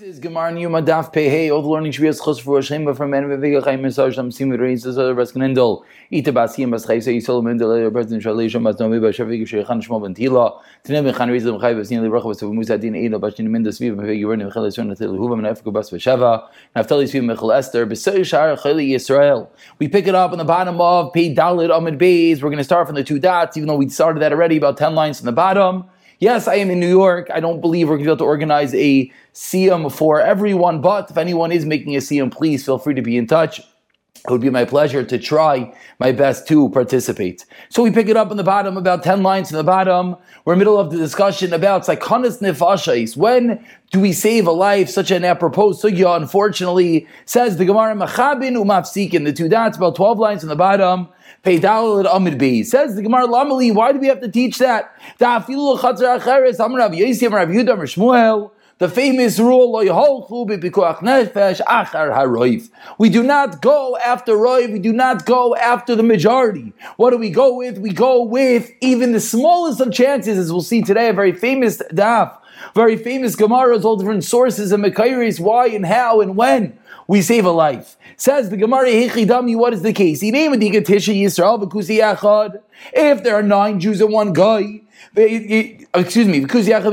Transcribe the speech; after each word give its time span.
This 0.00 0.14
is 0.14 0.18
Gemara 0.18 0.50
Niyuma 0.50 0.82
Daf 0.82 1.12
Pehei. 1.12 1.54
All 1.54 1.60
the 1.60 1.68
learning 1.68 1.92
should 1.92 2.00
be 2.00 2.08
as 2.08 2.18
chus 2.18 2.38
for 2.38 2.56
Hashem, 2.56 2.86
but 2.86 2.96
from 2.96 3.10
men 3.10 3.28
Vega 3.38 3.60
Chaim 3.60 3.82
Mesaj 3.82 4.14
Sham 4.14 4.30
Sim 4.30 4.48
Reis 4.48 4.86
as 4.86 4.96
other 4.96 5.14
Bas 5.14 5.32
Gnendel. 5.32 5.84
Ita 6.10 6.32
Basim 6.32 6.70
Bas 6.70 6.86
Chayse 6.86 7.14
Yisol 7.14 7.44
Mendel 7.44 7.90
President 7.90 8.22
Shalei 8.22 8.50
Bas 8.64 8.76
Nomi 8.76 8.98
Bas 8.98 9.14
Shavik 9.14 9.42
Shechan 9.42 9.82
Shmo 9.82 10.02
Ben 10.02 10.14
Tila. 10.14 10.58
Tinem 10.86 11.04
Ben 11.04 11.14
Chan 11.14 11.28
Rizim 11.28 11.60
Chay 11.60 11.74
Bas 11.74 11.90
Nili 11.90 12.08
Bracha 12.08 12.28
Bas 12.28 12.42
Musa 12.42 12.78
Din 12.78 12.94
Eila 12.94 13.20
Bas 13.20 13.38
Nin 13.38 13.52
Mendes 13.52 13.78
Viv 13.78 13.94
Ben 13.94 14.06
Vega 14.06 14.26
Yerni 14.26 14.50
Mechel 14.50 14.66
Yisrael 14.68 14.90
Natil 14.90 15.18
Huva 15.18 15.42
Ben 15.42 15.54
Efko 15.54 15.70
Bas 15.70 15.90
Veshava. 15.90 16.48
Naftali 16.74 17.04
Sviv 17.04 17.36
Mechel 17.36 17.54
Esther 17.54 17.84
Besoy 17.84 18.24
Shar 18.24 18.56
Chayli 18.56 18.88
Yisrael. 18.92 19.50
We 19.78 19.88
pick 19.88 20.06
it 20.06 20.14
up 20.14 20.32
on 20.32 20.38
the 20.38 20.44
bottom 20.44 20.80
of 20.80 21.12
Pei 21.12 21.34
Dalit 21.34 21.76
Amid 21.76 21.98
Beis. 21.98 22.36
We're 22.36 22.48
going 22.48 22.56
to 22.56 22.64
start 22.64 22.86
from 22.86 22.96
the 22.96 23.04
two 23.04 23.18
dots, 23.18 23.58
even 23.58 23.66
though 23.66 23.76
we 23.76 23.90
started 23.90 24.20
that 24.22 24.32
already, 24.32 24.56
about 24.56 24.78
10 24.78 24.94
lines 24.94 25.18
from 25.18 25.26
the 25.26 25.32
bottom. 25.32 25.90
Yes, 26.20 26.46
I 26.46 26.56
am 26.56 26.70
in 26.70 26.78
New 26.78 26.88
York. 26.88 27.30
I 27.32 27.40
don't 27.40 27.62
believe 27.62 27.88
we're 27.88 27.96
going 27.96 28.04
to 28.04 28.08
be 28.08 28.10
able 28.10 28.18
to 28.18 28.24
organize 28.24 28.74
a 28.74 29.10
Siyam 29.32 29.90
for 29.90 30.20
everyone, 30.20 30.82
but 30.82 31.10
if 31.10 31.16
anyone 31.16 31.50
is 31.50 31.64
making 31.64 31.96
a 31.96 31.98
Siyam, 31.98 32.30
please 32.30 32.62
feel 32.62 32.78
free 32.78 32.92
to 32.94 33.00
be 33.00 33.16
in 33.16 33.26
touch. 33.26 33.62
It 34.26 34.30
would 34.30 34.40
be 34.42 34.50
my 34.50 34.64
pleasure 34.66 35.02
to 35.02 35.18
try 35.18 35.72
my 35.98 36.12
best 36.12 36.46
to 36.48 36.68
participate. 36.68 37.46
So 37.70 37.82
we 37.82 37.90
pick 37.90 38.08
it 38.08 38.16
up 38.16 38.30
in 38.30 38.36
the 38.36 38.44
bottom, 38.44 38.76
about 38.76 39.02
10 39.02 39.22
lines 39.22 39.50
in 39.50 39.56
the 39.56 39.64
bottom. 39.64 40.16
We're 40.44 40.52
in 40.52 40.58
the 40.58 40.64
middle 40.64 40.78
of 40.78 40.90
the 40.90 40.98
discussion 40.98 41.54
about 41.54 41.86
psychonis 41.86 42.40
nefashais. 42.42 43.16
When 43.16 43.64
do 43.90 43.98
we 44.00 44.12
save 44.12 44.46
a 44.46 44.52
life? 44.52 44.90
Such 44.90 45.10
an 45.10 45.24
apropos 45.24 45.72
sugya, 45.82 46.16
unfortunately, 46.16 47.08
says 47.24 47.56
the 47.56 47.64
Gemara 47.64 47.94
Machabin 47.94 48.56
umafsikin. 48.56 49.24
The 49.24 49.32
two 49.32 49.48
dots, 49.48 49.78
about 49.78 49.96
12 49.96 50.18
lines 50.18 50.42
in 50.42 50.50
the 50.50 50.56
bottom. 50.56 51.08
Peidal 51.42 52.06
Amid 52.14 52.36
B. 52.36 52.62
Says 52.62 52.96
the 52.96 53.02
Gemara 53.02 53.26
Lamali, 53.26 53.74
why 53.74 53.92
do 53.92 53.98
we 53.98 54.08
have 54.08 54.20
to 54.20 54.28
teach 54.28 54.58
that? 54.58 54.94
The 58.80 58.88
famous 58.88 59.38
rule, 59.38 59.70
we 62.98 63.10
do 63.10 63.22
not 63.22 63.60
go 63.60 63.96
after 63.98 64.32
roiv, 64.36 64.72
we 64.72 64.78
do 64.78 64.92
not 64.94 65.26
go 65.26 65.54
after 65.54 65.94
the 65.94 66.02
majority. 66.02 66.72
What 66.96 67.10
do 67.10 67.18
we 67.18 67.28
go 67.28 67.54
with? 67.56 67.76
We 67.76 67.90
go 67.90 68.22
with 68.22 68.72
even 68.80 69.12
the 69.12 69.20
smallest 69.20 69.82
of 69.82 69.92
chances, 69.92 70.38
as 70.38 70.50
we'll 70.50 70.62
see 70.62 70.80
today, 70.80 71.10
a 71.10 71.12
very 71.12 71.32
famous 71.32 71.76
daf, 71.92 72.38
very 72.74 72.96
famous 72.96 73.36
Gemaras, 73.36 73.84
all 73.84 73.96
different 73.96 74.24
sources 74.24 74.72
and 74.72 74.84
Mekairis, 74.84 75.38
why 75.40 75.68
and 75.68 75.86
how 75.86 76.20
and 76.20 76.36
when 76.36 76.78
we 77.06 77.22
save 77.22 77.44
a 77.44 77.50
life. 77.50 77.96
Says 78.16 78.50
the 78.50 78.56
Gemara 78.56 78.88
Hechidami, 78.88 79.56
what 79.56 79.72
is 79.72 79.82
the 79.82 79.92
case? 79.92 80.20
If 80.22 80.32
there 83.24 83.34
are 83.34 83.42
nine 83.42 83.80
Jews 83.80 84.00
and 84.00 84.12
one 84.12 84.32
guy, 84.32 84.82
excuse 85.16 86.28
me, 86.28 86.38
because 86.40 86.68
Yachav 86.68 86.92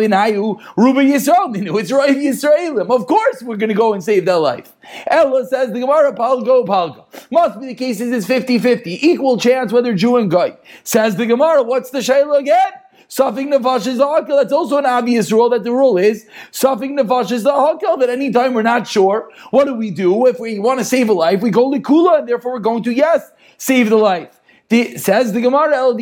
Ruba 0.75 1.01
Yisrael, 1.01 1.79
it's 1.79 1.91
right 1.91 2.15
Yisraelim. 2.15 2.89
Of 2.89 3.05
course, 3.05 3.43
we're 3.43 3.57
going 3.57 3.69
to 3.69 3.75
go 3.75 3.93
and 3.93 4.03
save 4.03 4.25
their 4.25 4.37
life. 4.37 4.73
Ella 5.05 5.45
says 5.45 5.71
the 5.71 5.81
Gemara 5.81 6.13
Palgo 6.13 6.65
Palgo. 6.65 7.05
Must 7.29 7.59
be 7.59 7.67
the 7.67 7.75
case 7.75 8.01
is 8.01 8.25
50 8.25 8.57
50, 8.57 9.07
equal 9.07 9.37
chance 9.37 9.71
whether 9.71 9.93
Jew 9.93 10.17
and 10.17 10.31
guy. 10.31 10.57
Says 10.83 11.15
the 11.15 11.27
Gemara, 11.27 11.61
what's 11.61 11.91
the 11.91 11.99
Shayla 11.99 12.39
again? 12.39 12.71
Suffing 13.07 13.51
Navash 13.51 13.87
is 13.87 13.97
the 13.97 14.05
Hakel. 14.05 14.41
That's 14.41 14.51
also 14.51 14.77
an 14.77 14.85
obvious 14.85 15.31
rule 15.31 15.49
that 15.49 15.63
the 15.63 15.71
rule 15.71 15.97
is 15.97 16.27
Suffing 16.51 16.97
Navash 16.97 17.31
is 17.31 17.43
the 17.43 17.51
Hakel. 17.51 17.99
That 17.99 18.09
anytime 18.09 18.53
we're 18.53 18.61
not 18.63 18.87
sure, 18.87 19.29
what 19.51 19.65
do 19.65 19.73
we 19.73 19.91
do? 19.91 20.27
If 20.27 20.39
we 20.39 20.59
want 20.59 20.79
to 20.79 20.85
save 20.85 21.09
a 21.09 21.13
life, 21.13 21.41
we 21.41 21.49
go 21.49 21.69
Likula, 21.69 22.19
and 22.19 22.27
therefore 22.27 22.53
we're 22.53 22.59
going 22.59 22.83
to, 22.83 22.91
yes, 22.91 23.31
save 23.57 23.89
the 23.89 23.97
life. 23.97 24.39
The, 24.69 24.97
says 24.97 25.31
the 25.31 25.39
Gemara, 25.39 25.77
El. 25.77 25.93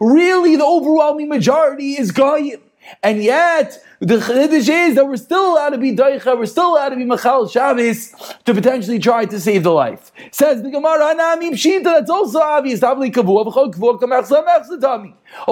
Really, 0.00 0.56
the 0.56 0.64
overwhelming 0.64 1.28
majority 1.28 1.92
is 1.92 2.10
Goyim. 2.10 2.60
And 3.02 3.22
yet, 3.22 3.82
the 4.00 4.16
chiddush 4.16 4.68
is 4.68 4.94
that 4.96 5.06
we're 5.06 5.16
still 5.16 5.52
allowed 5.52 5.70
to 5.70 5.78
be 5.78 5.94
doicha, 5.94 6.36
we're 6.36 6.46
still 6.46 6.74
allowed 6.74 6.88
to 6.90 6.96
be 6.96 7.04
machal 7.04 7.46
Shabbos 7.48 8.12
to 8.44 8.52
potentially 8.52 8.98
try 8.98 9.24
to 9.24 9.38
save 9.40 9.62
the 9.62 9.70
life. 9.70 10.10
Says 10.32 10.62
the 10.62 10.70
Gemara, 10.70 11.14
Anamim 11.14 11.84
that's 11.84 12.10
also 12.10 12.40
obvious. 12.40 12.82
A 12.82 12.94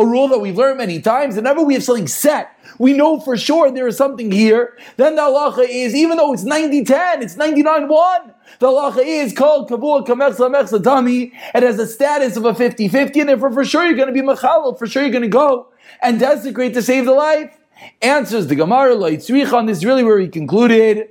rule 0.04 0.28
that 0.28 0.38
we've 0.40 0.56
learned 0.56 0.78
many 0.78 1.00
times, 1.00 1.36
whenever 1.36 1.62
we 1.62 1.74
have 1.74 1.84
something 1.84 2.06
set, 2.06 2.50
we 2.78 2.92
know 2.92 3.20
for 3.20 3.36
sure 3.36 3.70
there 3.70 3.86
is 3.86 3.96
something 3.96 4.30
here, 4.30 4.76
then 4.96 5.14
the 5.14 5.22
halacha 5.22 5.66
is, 5.68 5.94
even 5.94 6.16
though 6.16 6.32
it's 6.32 6.44
90-10, 6.44 7.22
it's 7.22 7.36
99-1, 7.36 8.34
the 8.58 8.66
halacha 8.66 9.02
is 9.04 9.32
called 9.32 9.70
kavua 9.70 10.04
kamech. 10.06 11.32
It 11.54 11.62
has 11.62 11.78
a 11.78 11.86
status 11.86 12.36
of 12.36 12.44
a 12.44 12.52
50-50, 12.52 13.20
and 13.20 13.28
therefore 13.28 13.52
for 13.52 13.64
sure 13.64 13.84
you're 13.84 13.94
going 13.94 14.08
to 14.08 14.12
be 14.12 14.22
machal, 14.22 14.74
for 14.74 14.86
sure 14.86 15.02
you're 15.02 15.12
going 15.12 15.22
to 15.22 15.28
go 15.28 15.68
and 16.02 16.20
desecrate 16.20 16.74
to 16.74 16.82
save 16.82 17.04
the 17.04 17.12
life. 17.12 17.56
Answers 18.02 18.46
the 18.46 18.54
Gemara 18.54 18.94
Loitzrichan. 18.94 19.66
This 19.66 19.78
is 19.78 19.84
really 19.84 20.04
where 20.04 20.18
he 20.18 20.28
concluded. 20.28 21.08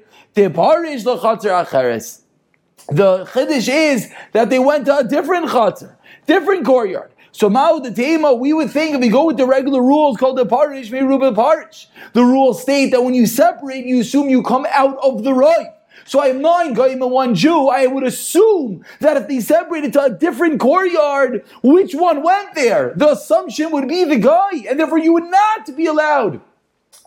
The 2.89 3.25
chiddush 3.25 3.69
is 3.69 4.11
that 4.31 4.49
they 4.49 4.59
went 4.59 4.85
to 4.85 4.97
a 4.97 5.03
different 5.03 5.47
chatzar, 5.47 5.95
different 6.25 6.65
courtyard. 6.65 7.11
So 7.31 7.49
Mao 7.49 7.79
the 7.79 7.91
Tema, 7.91 8.33
we 8.33 8.53
would 8.53 8.71
think 8.71 8.95
if 8.95 9.01
we 9.01 9.09
go 9.09 9.25
with 9.25 9.37
the 9.37 9.45
regular 9.45 9.81
rules 9.81 10.17
called 10.17 10.37
the 10.37 10.45
parish, 10.45 10.91
ruba 10.91 11.33
parish. 11.33 11.87
The 12.13 12.23
rules 12.23 12.61
state 12.61 12.91
that 12.91 13.03
when 13.03 13.13
you 13.13 13.27
separate, 13.27 13.85
you 13.85 13.99
assume 14.01 14.29
you 14.29 14.41
come 14.43 14.65
out 14.71 14.97
of 14.97 15.23
the 15.23 15.33
right. 15.33 15.67
So 16.09 16.19
I 16.19 16.29
have 16.29 16.37
nine 16.37 16.73
goyim 16.73 17.03
and 17.03 17.11
one 17.11 17.35
Jew. 17.35 17.67
I 17.67 17.85
would 17.85 18.03
assume 18.03 18.83
that 18.99 19.15
if 19.15 19.27
they 19.27 19.41
separated 19.41 19.93
to 19.93 20.05
a 20.05 20.09
different 20.09 20.59
courtyard, 20.59 21.45
which 21.61 21.93
one 21.93 22.23
went 22.23 22.55
there? 22.55 22.93
The 22.95 23.11
assumption 23.11 23.69
would 23.69 23.87
be 23.87 24.05
the 24.05 24.15
guy, 24.15 24.63
and 24.67 24.79
therefore 24.79 24.97
you 24.97 25.13
would 25.13 25.29
not 25.29 25.77
be 25.77 25.85
allowed 25.85 26.41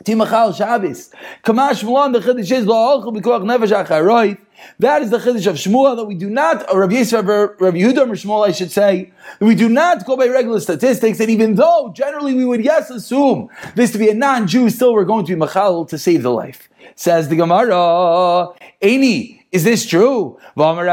Timachal 0.05 0.57
Shabbos. 0.57 1.11
Kamash 1.45 1.83
the 2.13 2.21
Chiddush 2.21 2.51
is 2.51 2.67
La'achel 2.67 3.17
B'koach. 3.17 4.39
That 4.79 5.03
is 5.03 5.11
the 5.11 5.19
Chiddush 5.19 5.47
of 5.47 5.57
Shmuel, 5.57 5.97
that 5.97 6.05
we 6.05 6.15
do 6.15 6.31
not, 6.31 6.73
or 6.73 6.81
Rav 6.81 6.91
Yisrael, 6.91 7.61
Rav 7.61 7.75
Yehuda 7.75 7.99
or 7.99 8.07
Shmuel, 8.13 8.47
I 8.47 8.53
should 8.53 8.71
say, 8.71 9.13
we 9.41 9.55
do 9.55 9.69
not 9.69 10.05
go 10.07 10.17
by 10.17 10.27
regular 10.27 10.61
statistics, 10.61 11.21
and 11.21 11.31
even 11.31 11.55
though 11.57 11.93
generally 11.95 12.35
we 12.35 12.45
would, 12.45 12.65
yes, 12.65 12.91
assume 12.91 13.49
this 13.75 13.93
to 13.93 13.99
be 13.99 14.09
a 14.09 14.15
non-Jew, 14.15 14.71
still 14.71 14.93
we're 14.93 15.05
going 15.05 15.25
to 15.27 15.33
be 15.33 15.39
Machal 15.39 15.85
to 15.87 15.99
save 15.99 16.23
the 16.23 16.31
life. 16.31 16.69
Says 16.95 17.29
the 17.29 17.37
Gemara, 17.37 18.49
Any, 18.81 19.45
is 19.51 19.65
this 19.65 19.85
true? 19.87 20.39
We 20.57 20.65
have 20.65 20.79
a 20.79 20.89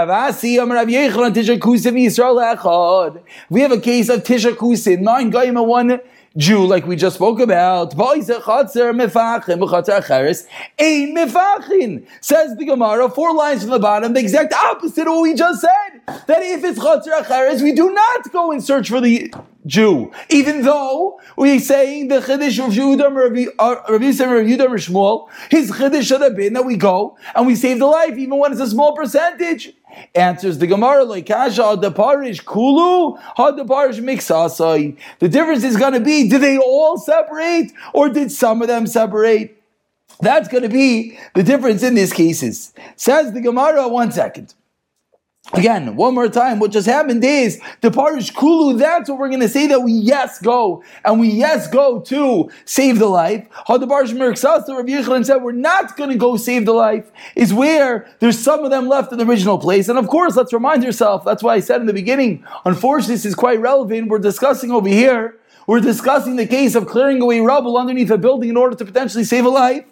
case 3.79 4.09
of 4.09 4.23
Tisha 4.23 4.53
Kusin, 4.55 4.99
nine 5.01 5.29
Goyim 5.29 5.57
and 5.57 5.67
one 5.67 5.99
Jew, 6.37 6.65
like 6.65 6.85
we 6.85 6.95
just 6.95 7.15
spoke 7.15 7.39
about. 7.39 7.91
Says 7.91 7.97
the 12.55 12.65
Gemara, 12.65 13.09
four 13.09 13.33
lines 13.33 13.61
from 13.61 13.71
the 13.71 13.79
bottom, 13.79 14.13
the 14.13 14.19
exact 14.19 14.53
opposite 14.53 15.07
of 15.07 15.13
what 15.13 15.23
we 15.23 15.33
just 15.33 15.61
said. 15.61 16.01
That 16.27 16.43
if 16.43 16.63
it's 16.63 16.79
Chatzar 16.79 17.23
Acheres, 17.23 17.63
we 17.63 17.71
do 17.71 17.91
not 17.91 18.31
go 18.31 18.51
and 18.51 18.63
search 18.63 18.89
for 18.89 19.01
the 19.01 19.33
Jew. 19.65 20.11
Even 20.29 20.61
though 20.61 21.19
we 21.35 21.59
say 21.59 22.07
the 22.07 22.19
Chiddush 22.19 22.65
of 22.65 22.73
Yehuda 22.73 23.51
uh, 23.59 23.75
Rav 23.89 24.01
Yisrael 24.01 24.37
Rav 24.37 24.45
Yehuda 24.45 24.67
Shmuel, 24.77 25.27
his 25.49 25.71
Chiddush 25.71 26.07
should 26.07 26.21
have 26.21 26.35
been 26.35 26.53
that 26.53 26.65
we 26.65 26.77
go 26.77 27.17
and 27.35 27.45
we 27.45 27.55
save 27.55 27.79
the 27.79 27.85
life, 27.85 28.17
even 28.17 28.37
when 28.37 28.51
it's 28.51 28.61
a 28.61 28.67
small 28.67 28.95
percentage. 28.95 29.73
Answers 30.15 30.57
the 30.57 30.67
Gemara 30.67 31.03
like 31.03 31.25
Kasha 31.25 31.77
the 31.79 31.91
parish 31.91 32.41
kulu 32.41 33.17
had 33.35 33.57
the 33.57 33.65
parish. 33.65 33.97
The 33.97 35.29
difference 35.29 35.63
is 35.63 35.77
going 35.77 35.93
to 35.93 35.99
be: 35.99 36.29
did 36.29 36.41
they 36.41 36.57
all 36.57 36.97
separate, 36.97 37.71
or 37.93 38.09
did 38.09 38.31
some 38.31 38.61
of 38.61 38.67
them 38.67 38.87
separate? 38.87 39.61
That's 40.21 40.47
going 40.49 40.63
to 40.63 40.69
be 40.69 41.17
the 41.35 41.43
difference 41.43 41.83
in 41.83 41.95
these 41.95 42.11
cases. 42.11 42.73
Says 42.95 43.31
the 43.33 43.41
Gemara. 43.41 43.87
One 43.87 44.11
second. 44.11 44.53
Again, 45.53 45.95
one 45.95 46.13
more 46.13 46.29
time, 46.29 46.59
what 46.59 46.71
just 46.71 46.85
happened 46.85 47.23
is 47.23 47.59
the 47.81 47.89
parish 47.89 48.29
kulu, 48.29 48.77
that's 48.77 49.09
what 49.09 49.17
we're 49.17 49.29
going 49.29 49.41
to 49.41 49.49
say 49.49 49.65
that 49.67 49.81
we 49.81 49.91
yes 49.91 50.39
go, 50.39 50.83
and 51.03 51.19
we 51.19 51.29
yes 51.29 51.67
go 51.67 52.01
to 52.01 52.51
save 52.65 52.99
the 52.99 53.07
life. 53.07 53.47
How 53.67 53.79
the 53.79 53.87
parish 53.87 54.11
Merksasa, 54.11 54.67
Rabbi 54.69 54.91
Yechlan 54.91 55.25
said 55.25 55.37
we're 55.37 55.53
not 55.53 55.97
going 55.97 56.11
to 56.11 56.17
go 56.17 56.37
save 56.37 56.65
the 56.65 56.73
life, 56.73 57.11
is 57.35 57.51
where 57.51 58.07
there's 58.19 58.37
some 58.37 58.63
of 58.63 58.69
them 58.69 58.87
left 58.87 59.11
in 59.11 59.17
the 59.17 59.25
original 59.25 59.57
place. 59.57 59.89
And 59.89 59.97
of 59.97 60.07
course, 60.07 60.35
let's 60.35 60.53
remind 60.53 60.83
yourself, 60.83 61.25
that's 61.25 61.41
why 61.41 61.55
I 61.55 61.61
said 61.61 61.81
in 61.81 61.87
the 61.87 61.93
beginning, 61.93 62.45
unfortunately, 62.63 63.15
this 63.15 63.25
is 63.25 63.33
quite 63.33 63.59
relevant. 63.59 64.09
We're 64.09 64.19
discussing 64.19 64.71
over 64.71 64.87
here, 64.87 65.39
we're 65.65 65.79
discussing 65.79 66.35
the 66.35 66.45
case 66.45 66.75
of 66.75 66.85
clearing 66.85 67.21
away 67.21 67.39
rubble 67.39 67.75
underneath 67.75 68.11
a 68.11 68.19
building 68.19 68.49
in 68.49 68.57
order 68.57 68.75
to 68.75 68.85
potentially 68.85 69.23
save 69.23 69.45
a 69.45 69.49
life. 69.49 69.83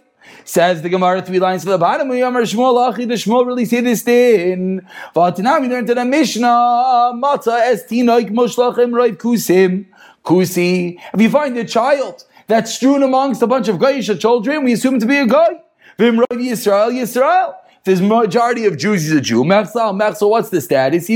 Says 0.44 0.82
the 0.82 0.90
Gemara 0.90 1.22
three 1.22 1.40
lines 1.40 1.64
to 1.64 1.70
the 1.70 1.78
bottom. 1.78 2.10
We 2.10 2.20
Yamar 2.20 2.44
Shmuel 2.44 2.90
Achi. 2.90 3.06
The 3.06 3.16
Shmuel 3.16 3.46
really 3.46 3.66
say 3.66 3.82
this 3.82 4.02
thing. 4.02 4.82
Vatinam 5.16 5.62
we 5.62 5.68
learned 5.68 5.90
in 5.90 5.96
the 5.98 6.06
Mishnah. 6.06 6.48
Matzah 6.48 7.74
estinoik 7.74 8.30
moshlachim 8.32 8.92
roiv 8.92 9.18
kusim 9.18 9.86
kusi. 10.24 11.00
If 11.14 11.22
you 11.22 11.30
find 11.30 11.58
a 11.58 11.66
child 11.66 12.24
that's 12.48 12.74
strewn 12.74 13.04
amongst 13.04 13.42
a 13.42 13.48
bunch 13.48 13.68
of 13.68 13.78
Goyish 13.78 14.20
children, 14.20 14.64
we 14.64 14.74
assume 14.74 15.00
to 15.00 15.06
be 15.06 15.18
a 15.18 15.26
guy. 15.26 15.62
Vim 15.98 16.18
roiv 16.18 16.40
Yisrael 16.40 16.92
Yisrael. 16.92 17.56
There's 17.88 18.02
majority 18.02 18.66
of 18.66 18.78
Jews, 18.78 19.06
is 19.06 19.14
a 19.14 19.22
Jew. 19.22 19.46
Mechsal, 19.46 19.96
Mechsal, 19.98 20.30
what's 20.30 20.50
the 20.50 20.60
status? 20.60 21.08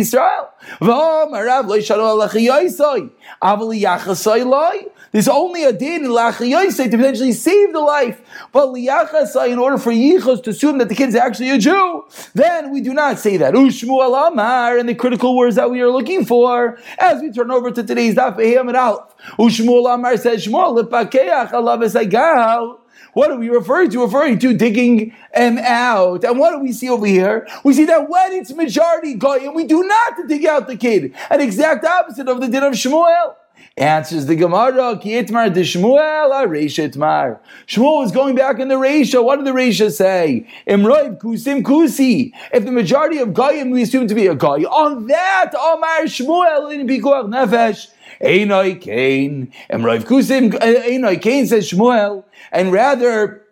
Loi. 4.46 4.86
There's 5.12 5.28
only 5.28 5.66
a 5.66 5.74
din 5.74 6.06
in 6.06 6.12
to 6.12 6.98
potentially 6.98 7.34
save 7.34 7.74
the 7.74 7.82
life. 7.82 8.22
But 8.54 8.68
liyachasai, 8.68 9.52
in 9.52 9.60
order 9.60 9.78
for 9.78 9.92
yichos 9.92 10.42
to 10.44 10.52
assume 10.52 10.78
that 10.78 10.88
the 10.88 10.96
kid 10.96 11.10
is 11.10 11.16
actually 11.16 11.50
a 11.50 11.58
Jew, 11.58 12.06
then 12.36 12.72
we 12.72 12.80
do 12.80 12.94
not 12.94 13.20
say 13.20 13.36
that. 13.36 13.54
Ushmu 13.54 14.30
amar, 14.30 14.78
and 14.78 14.88
the 14.88 14.96
critical 14.96 15.36
words 15.36 15.58
that 15.58 15.70
we 15.70 15.82
are 15.82 15.90
looking 15.90 16.26
for, 16.26 16.80
as 17.00 17.22
we 17.22 17.34
turn 17.34 17.52
over 17.52 17.70
to 17.72 17.84
today's 17.84 18.16
daf 18.16 18.40
and 18.40 18.78
Aleph. 18.78 19.14
Ushmu 19.38 19.94
amar 19.94 20.16
says 20.16 20.48
Shmuel 20.48 20.82
lepakeach 20.82 21.52
alav 21.52 22.81
what 23.14 23.32
are 23.32 23.38
we 23.38 23.50
referring 23.50 23.90
to? 23.92 24.04
Referring 24.04 24.40
to 24.40 24.54
digging 24.54 25.14
him 25.34 25.58
out. 25.60 26.24
And 26.24 26.40
what 26.40 26.52
do 26.52 26.60
we 26.60 26.72
see 26.72 26.90
over 26.90 27.06
here? 27.06 27.48
We 27.64 27.74
see 27.74 27.86
that 27.86 28.10
when 28.10 28.34
it's 28.34 28.54
majority 28.54 29.16
goyim, 29.16 29.54
we 29.54 29.66
do 29.66 29.84
not 29.84 30.28
dig 30.28 30.46
out 30.46 30.68
the 30.68 30.78
kid. 30.78 31.14
An 31.30 31.42
exact 31.42 31.86
opposite 31.86 32.28
of 32.28 32.42
the 32.42 32.48
din 32.48 32.64
of 32.64 32.74
Shmuel. 32.74 33.36
Answers 33.78 34.26
the 34.26 34.36
Gemara, 34.36 35.00
Ki 35.00 35.12
itmar 35.12 35.54
de 35.54 35.62
Shmuel, 35.62 36.30
itmar. 36.30 37.40
Shmuel 37.68 38.06
is 38.06 38.12
going 38.12 38.36
back 38.36 38.60
in 38.60 38.68
the 38.68 38.76
Reisha. 38.76 39.24
What 39.24 39.38
did 39.38 39.46
the 39.46 39.52
Reisha 39.52 39.92
say? 39.92 40.48
Imroiv 40.68 41.20
kusim 41.20 41.62
kusi. 41.62 42.34
If 42.54 42.66
the 42.66 42.72
majority 42.72 43.20
of 43.20 43.34
Goyim 43.34 43.70
we 43.72 43.84
assume 43.84 44.08
to 44.08 44.16
be 44.16 44.28
a 44.28 44.36
Goy, 44.36 44.64
on 44.64 45.08
that, 45.08 45.52
Omar 45.56 46.04
Shmuel 46.04 46.74
in 46.74 46.86
Pikuach 46.86 47.30
Nefesh, 47.30 47.90
Einoi 48.24 48.80
Kain. 48.82 49.52
Imroiv 49.70 50.06
kusim, 50.06 50.54
uh, 50.56 50.60
Einoi 50.60 51.22
Kain 51.22 51.48
says 51.48 51.70
Shmuel, 51.70 52.24
and 52.52 52.72
rather, 52.72 53.44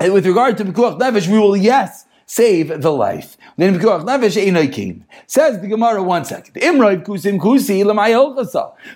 uh, 0.00 0.12
with 0.12 0.26
regard 0.26 0.56
to 0.58 0.64
Pikuach 0.64 0.98
Nefesh, 0.98 1.28
we 1.28 1.38
will, 1.38 1.56
yes, 1.56 2.04
save 2.26 2.80
the 2.80 2.92
life. 2.92 3.36
Then 3.58 3.74
Says 5.26 5.60
the 5.60 5.68
Gemara 5.68 6.02
one 6.02 6.24
second. 6.24 6.62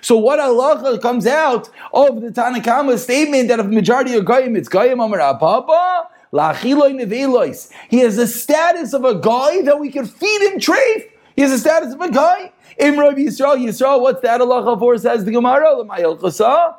So 0.01 0.17
what 0.17 0.39
Allah 0.39 0.99
comes 0.99 1.27
out 1.27 1.69
of 1.93 2.21
the 2.21 2.29
Tanakama 2.29 2.97
statement 2.97 3.49
that 3.49 3.59
of 3.59 3.69
majority 3.69 4.15
of 4.15 4.25
Goyim, 4.25 4.55
it's 4.55 4.67
Goyim 4.67 4.99
Amar 4.99 5.21
Ababa, 5.21 6.07
He 7.89 7.99
has 7.99 8.15
the 8.15 8.27
status 8.27 8.93
of 8.93 9.05
a 9.05 9.15
guy 9.15 9.61
that 9.61 9.79
we 9.79 9.91
can 9.91 10.05
feed 10.07 10.41
him 10.41 10.59
treif. 10.59 11.03
He 11.35 11.43
has 11.43 11.51
the 11.51 11.59
status 11.59 11.93
of 11.93 12.01
a 12.01 12.09
guy. 12.11 12.51
Imrav 12.79 13.15
Yisrael, 13.17 13.57
Yisrael, 13.57 14.01
what's 14.01 14.21
that 14.21 14.39
Allah 14.39 14.77
for? 14.77 14.97
Says 14.97 15.25
the 15.25 15.31
Gemara, 15.31 15.75
Lamayel 15.75 16.19
Chasa. 16.19 16.75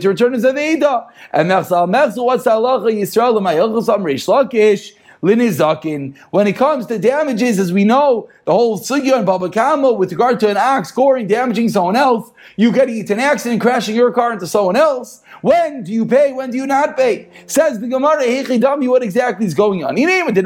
To 0.00 0.08
return 0.08 0.32
his 0.32 0.44
Aveda. 0.44 1.06
And 1.32 1.50
Mechsal 1.50 1.88
Mechsal, 1.90 2.24
what's 2.24 2.44
the 2.44 2.52
Allah 2.52 2.80
Yisrael? 2.80 3.34
Lamayel 3.38 3.70
Chasa, 3.72 4.02
Rish 4.02 4.26
Lakish. 4.26 4.92
Linizakin. 5.22 6.16
When 6.30 6.46
it 6.46 6.56
comes 6.56 6.86
to 6.86 6.98
damages, 6.98 7.58
as 7.58 7.74
we 7.74 7.84
know, 7.84 8.30
the 8.50 8.54
whole 8.56 8.80
sugya 8.80 9.24
Baba 9.24 9.48
Kama 9.48 9.92
with 9.92 10.10
regard 10.10 10.40
to 10.40 10.48
an 10.48 10.56
axe 10.56 10.88
scoring, 10.88 11.28
damaging 11.28 11.68
someone 11.68 11.94
else, 11.94 12.32
you 12.56 12.72
get 12.72 12.88
into 12.88 13.12
an 13.12 13.20
accident, 13.20 13.60
crashing 13.60 13.94
your 13.94 14.10
car 14.10 14.32
into 14.32 14.48
someone 14.48 14.74
else. 14.74 15.22
When 15.40 15.84
do 15.84 15.92
you 15.92 16.04
pay? 16.04 16.32
When 16.32 16.50
do 16.50 16.56
you 16.56 16.66
not 16.66 16.96
pay? 16.96 17.28
Says 17.46 17.78
the 17.78 17.86
Gemara, 17.86 18.24
Dami, 18.24 18.88
what 18.88 19.04
exactly 19.04 19.46
is 19.46 19.54
going 19.54 19.84
on? 19.84 19.94
If 19.96 20.36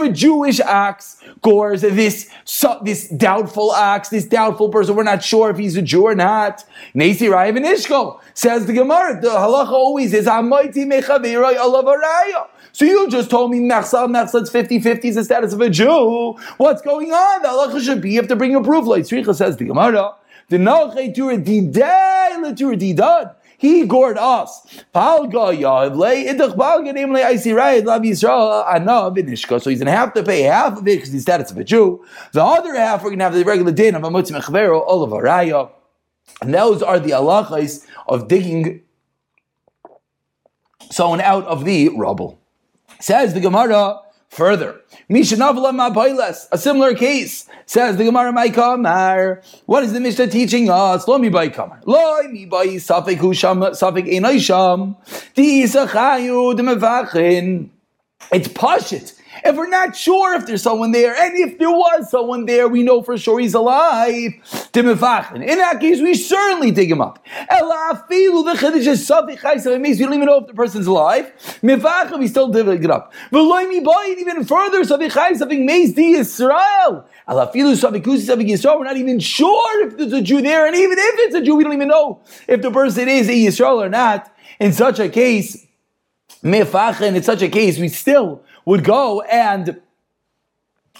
a 0.00 0.08
Jewish 0.12 0.60
axe 0.60 1.20
gores 1.42 1.80
this, 1.80 2.30
this 2.82 3.08
doubtful 3.08 3.74
axe, 3.74 4.10
this 4.10 4.26
doubtful 4.26 4.68
person, 4.68 4.94
we're 4.94 5.02
not 5.02 5.24
sure 5.24 5.50
if 5.50 5.58
he's 5.58 5.76
a 5.76 5.82
Jew 5.82 6.04
or 6.04 6.14
not. 6.14 6.64
Nasi 6.94 7.26
Ishko. 7.26 8.20
Says 8.32 8.66
the 8.66 8.74
Gemara, 8.74 9.20
the 9.20 9.28
halacha 9.28 9.72
always 9.72 10.14
is, 10.14 10.28
so 12.74 12.84
you 12.84 13.08
just 13.08 13.30
told 13.30 13.52
me 13.52 13.60
Mechsa, 13.60 14.08
Mechsa's 14.08 14.50
50-50 14.50 15.04
is 15.04 15.14
the 15.14 15.22
status 15.22 15.52
of 15.52 15.60
a 15.60 15.70
Jew. 15.70 16.36
What's 16.56 16.82
going 16.82 17.12
on? 17.12 17.42
The 17.42 17.48
halacha 17.48 17.80
should 17.80 18.02
be, 18.02 18.10
you 18.10 18.18
have 18.18 18.26
to 18.26 18.34
bring 18.34 18.56
a 18.56 18.60
proof. 18.60 18.84
Like 18.84 19.04
Tzricha 19.04 19.32
says 19.32 19.56
the 19.56 19.66
Gemara, 19.66 20.16
the 20.48 20.58
he 23.56 23.86
gored 23.86 24.18
us. 24.18 24.66
So 24.92 25.28
he's 29.70 29.78
gonna 29.78 29.90
have 29.92 30.12
to 30.14 30.22
pay 30.24 30.42
half 30.42 30.72
of 30.72 30.80
it 30.80 30.84
because 30.84 31.12
he's 31.12 31.22
status 31.22 31.52
of 31.52 31.58
a 31.58 31.64
Jew. 31.64 32.04
The 32.32 32.42
other 32.42 32.74
half 32.74 33.04
we're 33.04 33.10
gonna 33.10 33.22
have 33.22 33.34
the 33.34 33.44
regular 33.44 33.70
din 33.70 33.94
of 33.94 34.02
a 34.02 34.10
mutzim 34.10 34.82
all 34.84 35.04
of 35.04 35.12
araya. 35.12 35.70
And 36.42 36.52
those 36.52 36.82
are 36.82 36.98
the 36.98 37.12
halachas 37.12 37.86
of 38.08 38.26
digging 38.26 38.82
someone 40.90 41.20
out 41.20 41.44
of 41.44 41.64
the 41.64 41.90
rubble. 41.90 42.40
Says 43.00 43.34
the 43.34 43.40
Gemara, 43.40 44.00
Further, 44.34 44.80
a 45.08 45.24
similar 46.58 46.94
case 46.94 47.48
says 47.66 47.96
the 47.96 48.04
Gemara 48.04 48.32
Maikamar. 48.32 49.44
What 49.66 49.84
is 49.84 49.92
the 49.92 50.00
Mishnah 50.00 50.26
teaching 50.26 50.68
us? 50.68 51.06
Lo 51.06 51.18
mi 51.18 51.28
by 51.28 51.50
kamar. 51.50 51.80
Lo 51.86 52.20
mi 52.24 52.44
by 52.44 52.66
safik 52.66 53.18
husham 53.18 53.62
safik 53.70 54.12
enaisham. 54.12 54.96
Di 55.34 55.62
isachayu 55.62 56.58
demevachin. 56.58 57.68
It's 58.32 58.48
pashit 58.48 59.16
if 59.44 59.56
we're 59.56 59.68
not 59.68 59.94
sure 59.94 60.34
if 60.34 60.46
there's 60.46 60.62
someone 60.62 60.90
there, 60.92 61.14
and 61.14 61.36
if 61.38 61.58
there 61.58 61.70
was 61.70 62.10
someone 62.10 62.46
there, 62.46 62.66
we 62.66 62.82
know 62.82 63.02
for 63.02 63.18
sure 63.18 63.38
he's 63.38 63.52
alive. 63.52 64.32
In 64.74 64.86
that 64.86 65.78
case, 65.80 66.00
we 66.00 66.14
certainly 66.14 66.70
dig 66.70 66.90
him 66.90 67.02
up. 67.02 67.18
It 67.50 68.10
means 69.80 69.98
we 69.98 70.04
don't 70.04 70.14
even 70.14 70.26
know 70.26 70.38
if 70.38 70.46
the 70.46 70.54
person's 70.54 70.86
alive. 70.86 71.30
We 71.62 72.26
still 72.28 72.48
dig 72.48 72.84
it 72.84 72.90
up. 72.90 73.12
Even 73.32 74.44
further, 74.44 74.84
something 74.84 75.66
makes 75.66 75.92
the 75.92 76.12
Israel. 76.12 77.06
We're 77.28 78.84
not 78.84 78.96
even 78.96 79.18
sure 79.20 79.86
if 79.86 79.96
there's 79.98 80.12
a 80.12 80.22
Jew 80.22 80.40
there, 80.40 80.66
and 80.66 80.74
even 80.74 80.96
if 80.98 81.14
it's 81.18 81.34
a 81.34 81.42
Jew, 81.42 81.56
we 81.56 81.64
don't 81.64 81.74
even 81.74 81.88
know 81.88 82.22
if 82.48 82.62
the 82.62 82.70
person 82.70 83.08
is 83.08 83.28
a 83.28 83.32
Yisrael 83.32 83.76
or 83.84 83.90
not. 83.90 84.30
In 84.58 84.72
such 84.72 84.98
a 85.00 85.08
case, 85.08 85.66
in 86.42 87.22
such 87.22 87.42
a 87.42 87.48
case, 87.48 87.78
we 87.78 87.88
still 87.88 88.42
would 88.64 88.84
go 88.84 89.22
and 89.22 89.80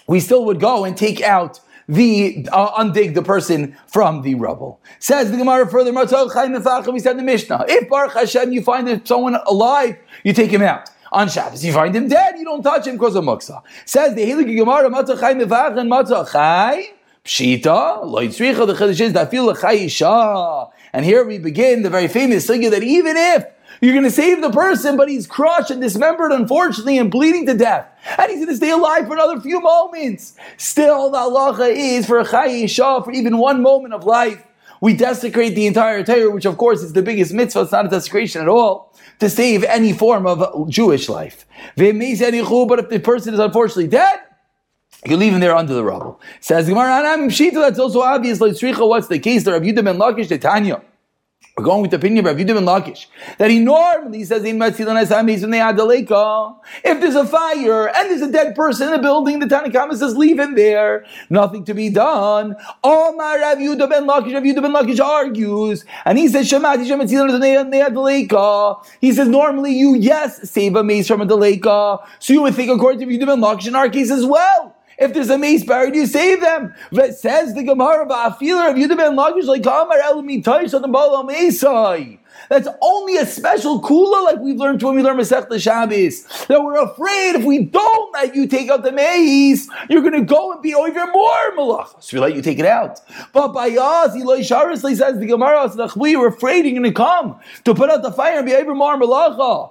we 0.07 0.21
still 0.21 0.45
would 0.45 0.61
go 0.61 0.85
and 0.85 0.97
take 0.97 1.21
out 1.23 1.61
the 1.89 2.47
uh, 2.51 2.83
undig 2.83 3.15
the 3.15 3.23
person 3.23 3.77
from 3.87 4.23
the 4.23 4.35
rubble. 4.35 4.81
Says 4.99 5.31
the 5.31 5.37
Gemara 5.37 5.69
further, 5.69 5.93
we 5.93 6.99
said 6.99 7.19
the 7.19 7.23
Mishnah, 7.23 7.67
if 7.69 7.89
Baruch 7.89 8.15
Hashem 8.15 8.53
you 8.53 8.63
find 8.63 9.07
someone 9.07 9.37
alive, 9.47 9.97
you 10.23 10.33
take 10.33 10.51
him 10.51 10.63
out. 10.63 10.91
On 11.13 11.29
Shabbos, 11.29 11.65
you 11.65 11.73
find 11.73 11.95
him 11.95 12.09
dead, 12.09 12.37
you 12.39 12.45
don't 12.45 12.63
touch 12.63 12.89
him 12.89 12.97
because 12.97 13.15
of 13.15 13.23
muksa. 13.23 13.63
Says 13.85 14.17
the 14.17 14.23
Hilgi 14.23 14.57
Gemara, 14.57 14.91
Matzah 14.91 15.21
Chai 15.21 15.35
Mevach 15.35 15.79
and 15.79 15.89
Matzah 15.89 16.29
Chai, 16.33 16.89
Pshita, 17.25 18.05
Lo 18.05 18.21
Yitzricha, 18.21 18.67
the 18.67 18.75
Chiddush 18.75 19.01
is 19.01 19.13
Dafil 19.13 19.61
Chai 19.61 19.75
Isha. 19.75 20.67
And 20.93 21.05
here 21.05 21.25
we 21.25 21.39
begin 21.39 21.85
the 21.85 21.91
very 21.91 22.09
famous 22.09 22.49
thing 22.49 22.69
that 22.69 22.83
even 22.83 23.17
if 23.17 23.47
you're 23.85 23.95
going 23.95 24.05
to 24.05 24.11
save 24.11 24.41
the 24.41 24.51
person, 24.51 24.97
but 24.97 25.09
he's 25.09 25.27
crushed 25.27 25.71
and 25.71 25.81
dismembered, 25.81 26.33
unfortunately, 26.33 26.99
and 26.99 27.11
bleeding 27.11 27.45
to 27.47 27.55
death. 27.55 27.87
And 28.19 28.31
he's 28.31 28.39
going 28.39 28.49
to 28.49 28.57
stay 28.57 28.71
alive 28.71 29.07
for 29.07 29.15
another 29.15 29.41
few 29.41 29.61
moments. 29.61 30.35
Still, 30.57 31.11
the 31.11 31.19
halacha 31.19 31.71
is 31.75 32.07
for 32.07 32.23
chayisha, 32.23 33.05
for 33.05 33.13
even 33.13 33.39
one 33.39 33.63
moment 33.63 33.95
of 33.95 34.05
life. 34.05 34.45
We 34.81 34.95
desecrate 34.95 35.55
the 35.55 35.67
entire 35.67 36.05
Torah, 36.05 36.31
which 36.31 36.45
of 36.45 36.57
course 36.59 36.83
is 36.83 36.93
the 36.93 37.03
biggest 37.03 37.33
mitzvah. 37.33 37.63
It's 37.63 37.73
not 37.73 37.87
a 37.87 37.89
desecration 37.89 38.43
at 38.43 38.49
all 38.49 38.95
to 39.19 39.31
save 39.31 39.65
any 39.65 39.93
form 39.93 40.27
of 40.27 40.69
Jewish 40.69 41.09
life. 41.09 41.47
But 41.77 41.87
if 41.87 42.89
the 42.91 43.01
person 43.03 43.33
is 43.35 43.41
unfortunately 43.41 43.89
dead, 43.89 44.21
you 45.07 45.17
leave 45.17 45.33
him 45.33 45.41
there 45.41 45.57
under 45.57 45.75
the 45.75 45.85
rubble. 45.85 46.21
Says 46.41 46.69
Gemara, 46.69 47.03
that's 47.03 47.79
also 47.79 48.01
obvious. 48.03 48.41
What's 48.41 48.61
the 49.09 49.19
case? 49.19 49.45
The 49.45 49.53
Rabbi 49.53 49.67
Yudah 49.67 49.85
ben 49.85 49.97
Lakish, 49.97 50.41
Tanya. 50.41 50.83
We're 51.57 51.63
going 51.63 51.83
with 51.83 51.93
the 51.93 51.99
opinion 51.99 52.27
of 52.27 52.37
Rav 52.37 52.45
Yudim 52.45 52.57
and 52.57 52.67
Lakish 52.67 53.07
that 53.39 53.49
he 53.49 53.61
normally 53.61 54.25
says 54.25 54.43
in 54.43 54.61
ah, 54.61 55.71
leka. 55.71 56.57
If 56.85 57.01
there's 57.01 57.15
a 57.15 57.25
fire 57.25 57.89
and 57.95 58.11
there's 58.11 58.23
a 58.23 58.33
dead 58.33 58.57
person 58.57 58.89
in 58.89 58.95
the 58.95 58.99
building, 58.99 59.39
the 59.39 59.47
Tanakhama 59.47 59.95
says 59.95 60.17
leave 60.17 60.41
him 60.41 60.57
there. 60.57 61.07
Nothing 61.31 61.65
to 61.67 61.75
be 61.75 61.91
done. 61.91 62.57
Omar 62.83 63.39
Rav 63.39 63.59
Yudim 63.59 63.89
ben 63.89 64.05
Lakish. 64.05 64.35
Rav 64.35 64.43
Yudim 64.43 64.63
ben 64.63 64.73
Lakish 64.73 64.99
argues 64.99 65.85
and 66.05 66.19
he 66.19 66.27
says. 66.27 66.51
He 69.01 69.13
says 69.13 69.29
normally 69.29 69.75
you 69.75 69.95
yes 69.95 70.51
save 70.51 70.75
a 70.75 70.83
mace 70.83 71.07
from 71.07 71.21
a 71.21 71.27
deleka. 71.27 72.05
So 72.19 72.33
you 72.33 72.43
would 72.43 72.57
think 72.57 72.73
according 72.73 72.99
to 72.99 73.07
Rav 73.07 73.15
Yudim 73.15 73.27
ben 73.27 73.41
Lakish 73.41 73.69
in 73.69 73.77
our 73.77 73.89
case 73.89 74.11
as 74.11 74.27
well. 74.27 74.75
If 74.99 75.15
there's 75.15 75.31
a 75.31 75.39
mace 75.39 75.65
buried, 75.65 75.95
you 75.95 76.07
save 76.07 76.41
them. 76.41 76.75
But 76.93 77.15
says 77.17 77.55
the 77.55 77.63
Gemara, 77.63 78.07
"Ba'afiler 78.07 78.71
of 78.71 78.77
Yudah 78.77 78.97
ben 78.97 79.17
Lakish 79.17 79.45
like 79.47 79.63
Kamar 79.63 79.99
Bala 80.93 81.25
Mesai." 81.25 82.19
That's 82.51 82.69
only 82.83 83.17
a 83.17 83.25
special 83.25 83.81
kula, 83.81 84.25
like 84.25 84.39
we've 84.39 84.57
learned 84.57 84.83
when 84.83 84.97
we 84.97 85.03
learn 85.03 85.17
Masech 85.17 85.49
the 85.49 85.59
Shabbos. 85.59 86.25
That 86.49 86.63
we're 86.63 86.83
afraid 86.83 87.37
if 87.37 87.45
we 87.45 87.65
don't 87.65 88.13
let 88.13 88.35
you 88.35 88.47
take 88.47 88.69
out 88.69 88.83
the 88.83 88.93
mace, 88.93 89.69
you're 89.89 90.03
going 90.03 90.15
to 90.15 90.23
go 90.23 90.53
and 90.53 90.61
be 90.61 90.71
even 90.71 91.11
more 91.13 91.53
malach. 91.57 92.03
So 92.03 92.17
we 92.17 92.21
let 92.21 92.35
you 92.35 92.43
take 92.43 92.59
it 92.59 92.67
out. 92.67 93.01
But 93.33 93.53
by 93.53 93.71
us, 93.71 94.15
Eloi 94.15 94.41
Sharisli 94.41 94.97
says 94.97 95.19
the 95.19 95.27
Gemara, 95.27 95.71
we 95.97 96.17
were 96.17 96.27
afraid 96.27 96.67
you're 96.67 96.73
going 96.73 96.83
to 96.83 96.93
come 96.93 97.39
to 97.65 97.75
put 97.75 97.89
out 97.89 98.03
the 98.03 98.13
fire 98.13 98.39
and 98.39 98.47
be 98.47 98.53
even 98.53 98.77
more 98.77 98.99
malacha. 98.99 99.71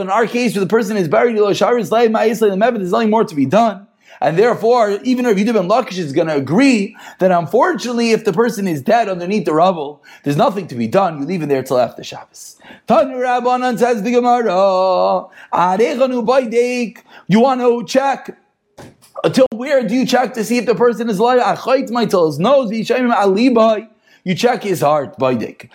In 0.00 0.10
our 0.10 0.26
case, 0.26 0.54
where 0.54 0.64
the 0.64 0.68
person 0.68 0.96
is 0.96 1.08
buried, 1.08 1.36
Eloi 1.36 1.54
Ma'isli, 1.54 2.50
the 2.50 2.56
Mevet, 2.56 2.76
there's 2.76 2.92
nothing 2.92 3.10
more 3.10 3.24
to 3.24 3.34
be 3.34 3.46
done. 3.46 3.86
And 4.20 4.38
therefore, 4.38 4.98
even 5.04 5.24
Rav 5.26 5.36
Yehuda 5.36 5.54
ben 5.54 5.68
Lakish 5.68 5.98
is 5.98 6.12
going 6.12 6.26
to 6.28 6.34
agree 6.34 6.96
that 7.20 7.30
unfortunately, 7.30 8.10
if 8.12 8.24
the 8.24 8.32
person 8.32 8.66
is 8.66 8.82
dead 8.82 9.08
underneath 9.08 9.44
the 9.44 9.54
rubble, 9.54 10.02
there's 10.24 10.36
nothing 10.36 10.66
to 10.68 10.74
be 10.74 10.88
done. 10.88 11.20
You 11.20 11.26
leave 11.26 11.42
him 11.42 11.48
there 11.48 11.62
till 11.62 11.78
after 11.78 12.02
Shabbos. 12.02 12.56
Tanya 12.86 13.16
Rabbanan 13.16 13.78
says 13.78 14.02
the 14.02 14.10
Gemara, 14.10 15.28
you 17.28 17.40
want 17.40 17.60
to 17.60 17.84
check 17.86 18.36
until 19.24 19.46
where 19.52 19.86
do 19.86 19.94
you 19.94 20.06
check 20.06 20.34
to 20.34 20.44
see 20.44 20.58
if 20.58 20.66
the 20.66 20.74
person 20.74 21.08
is 21.10 21.18
alive? 21.18 21.40
Achait 21.40 21.90
my 21.90 22.04
nose, 22.04 22.38
you 24.28 24.34
check 24.34 24.62
his 24.62 24.82
heart, 24.82 25.18
Baidik. 25.18 25.70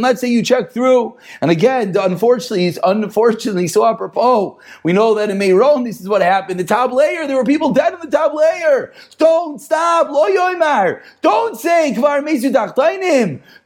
Let's 0.00 0.20
say 0.20 0.28
you 0.28 0.42
check 0.42 0.72
through, 0.72 1.16
and 1.40 1.50
again, 1.52 1.96
unfortunately, 1.96 2.66
it's 2.66 2.80
unfortunately 2.82 3.68
so 3.68 3.86
apropos. 3.86 4.58
We 4.82 4.92
know 4.92 5.14
that 5.14 5.30
in 5.30 5.38
Meron, 5.38 5.84
this 5.84 6.00
is 6.00 6.08
what 6.08 6.20
happened. 6.20 6.58
The 6.58 6.64
top 6.64 6.90
layer, 6.90 7.28
there 7.28 7.36
were 7.36 7.44
people 7.44 7.72
dead 7.72 7.94
in 7.94 8.00
the 8.00 8.10
top 8.10 8.34
layer. 8.34 8.92
Don't 9.16 9.60
stop, 9.60 10.10
lo 10.10 10.28
yoimar. 10.28 11.02
Don't 11.20 11.56
say 11.56 11.94
kvar 11.96 12.20
mesu 12.20 12.50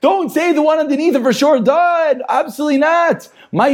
Don't 0.03 0.29
say 0.31 0.53
the 0.53 0.61
one 0.61 0.79
underneath 0.79 1.15
it 1.15 1.23
for 1.23 1.33
sure 1.33 1.59
died. 1.61 2.21
Absolutely 2.29 2.77
not. 2.77 3.31
And 3.51 3.71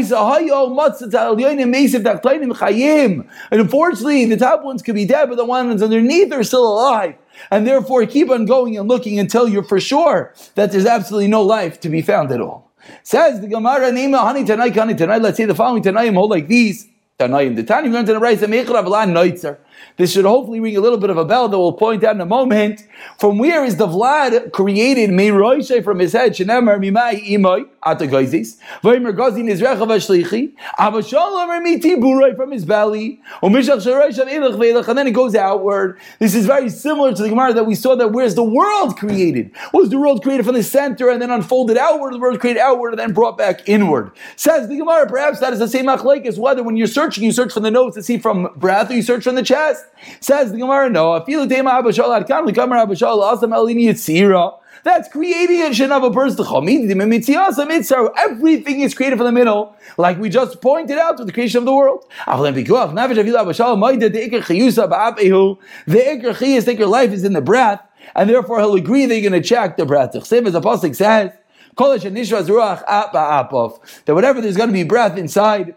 unfortunately, 3.51 4.25
the 4.27 4.37
top 4.37 4.63
ones 4.63 4.83
could 4.83 4.95
be 4.95 5.05
dead, 5.05 5.29
but 5.29 5.35
the 5.35 5.45
ones 5.45 5.83
underneath 5.83 6.33
are 6.33 6.45
still 6.45 6.73
alive 6.73 7.17
and 7.51 7.67
therefore 7.67 8.07
keep 8.07 8.31
on 8.31 8.47
going 8.47 8.77
and 8.77 8.89
looking 8.89 9.19
until 9.19 9.49
you're 9.49 9.63
for 9.63 9.81
sure 9.81 10.35
that 10.55 10.73
there's 10.73 10.87
absolutely 10.87 11.29
no 11.29 11.43
life 11.43 11.81
to 11.81 11.89
be 11.89 12.03
found 12.03 12.31
at 12.33 12.41
all. 12.41 12.71
Says 13.03 13.41
the 13.41 13.49
Gemara, 13.49 13.93
name 13.93 14.13
honey 14.13 14.45
tonight, 14.45 14.75
honey 14.75 14.95
tonight. 14.95 15.23
Let's 15.23 15.37
say 15.37 15.45
the 15.45 15.55
following 15.55 15.83
tonight 15.83 16.13
hold 16.15 16.31
like 16.31 16.49
these. 16.49 16.89
Tanaim. 17.19 17.57
The 17.57 17.63
Tanya 17.63 17.91
learned 17.91 18.09
in 18.09 18.15
the 18.15 18.21
right 18.21 18.39
this 19.97 20.13
should 20.13 20.25
hopefully 20.25 20.61
ring 20.61 20.77
a 20.77 20.81
little 20.81 20.99
bit 20.99 21.11
of 21.11 21.17
a 21.17 21.25
bell 21.25 21.49
that 21.49 21.59
we'll 21.59 21.73
point 21.73 22.03
out 22.05 22.15
in 22.15 22.21
a 22.21 22.27
moment. 22.27 22.87
From 23.19 23.39
where 23.39 23.65
is 23.65 23.77
the 23.77 23.87
Vlad 23.87 24.53
created 24.53 25.11
Meiroishe 25.11 25.85
from 25.85 25.99
his 25.99 26.13
head? 26.13 26.33
Shenemar 26.33 26.79
mimai 26.79 27.23
imoy 27.29 27.67
atagazis. 27.85 28.59
Vaymer 28.83 29.17
gazin 29.17 29.49
is 29.49 29.61
rechav 29.61 29.89
ashlichi. 29.89 30.53
Avashalom 30.79 31.83
buray 32.01 32.37
from 32.37 32.53
his 32.53 32.65
belly. 32.65 33.21
Umishach 33.43 33.85
sharoishav 33.85 34.29
ilach 34.29 34.57
veilach. 34.57 34.89
And 34.89 34.99
then 34.99 35.07
it 35.07 35.13
goes 35.13 35.35
outward. 35.35 35.99
This 36.19 36.35
is 36.35 36.47
very 36.47 36.69
similar 36.69 37.15
to 37.15 37.23
the 37.23 37.29
Gemara 37.29 37.53
that 37.55 37.65
we 37.65 37.75
saw 37.75 37.95
that 37.97 38.13
where's 38.13 38.35
the 38.35 38.45
world 38.45 38.97
created? 38.97 39.51
Was 39.73 39.91
the 39.91 39.99
world 39.99 40.23
created 40.23 40.47
from 40.47 40.55
the 40.55 40.63
center 40.63 41.11
and 41.11 41.21
then 41.21 41.31
unfolded 41.31 41.77
outward? 41.77 42.15
The 42.15 42.19
world 42.19 42.41
created 42.41 42.61
outward 42.61 42.91
and 42.91 42.99
then 42.99 43.13
brought 43.13 43.37
back 43.37 43.69
inward. 43.69 44.13
Says 44.37 44.69
the 44.69 44.77
Gemara, 44.77 45.07
perhaps 45.07 45.41
that 45.41 45.53
is 45.53 45.59
the 45.59 45.69
same 45.69 45.87
machlek 45.87 46.27
as 46.27 46.39
whether 46.39 46.63
when 46.63 46.77
you're 46.77 46.87
searching, 46.87 47.25
you 47.25 47.33
search 47.33 47.53
from 47.53 47.63
the 47.63 47.71
nose 47.71 47.95
to 47.95 48.03
see 48.03 48.19
from 48.19 48.49
breath 48.57 48.91
or 48.91 48.95
you 48.95 49.03
search 49.03 49.25
from 49.25 49.35
the 49.35 49.43
chest. 49.43 49.62
Says 50.21 50.53
the 50.53 50.59
Gemara, 50.59 50.91
no. 50.91 51.15
That's 54.85 55.09
creating 55.09 55.63
a 55.63 55.73
shin 55.73 55.93
of 55.93 56.03
a 56.03 56.11
person. 56.11 56.45
Everything 58.19 58.81
is 58.81 58.95
created 58.95 59.17
from 59.17 59.27
the 59.27 59.33
middle, 59.33 59.77
like 59.97 60.19
we 60.19 60.29
just 60.29 60.61
pointed 60.61 60.99
out 60.99 61.19
with 61.19 61.29
the 61.29 61.33
creation 61.33 61.59
of 61.59 61.65
the 61.65 61.73
world. 61.73 62.05
The 62.27 62.33
ikr 65.93 66.43
is 66.43 66.65
that 66.65 66.81
life 66.81 67.13
is 67.13 67.25
in 67.25 67.33
the 67.33 67.41
breath, 67.41 67.81
and 68.17 68.29
therefore 68.29 68.59
he'll 68.59 68.75
agree 68.75 69.07
that 69.07 69.15
you're 69.15 69.31
going 69.31 69.41
to 69.41 69.49
check 69.49 69.77
the 69.77 69.87
breath. 69.87 70.27
Same 70.27 70.47
As 70.47 70.55
the 70.55 70.59
Apostle 70.59 70.93
says, 70.95 71.31
that 71.77 74.15
whatever 74.15 74.41
there's 74.41 74.57
going 74.57 74.69
to 74.69 74.73
be 74.73 74.83
breath 74.83 75.17
inside, 75.17 75.77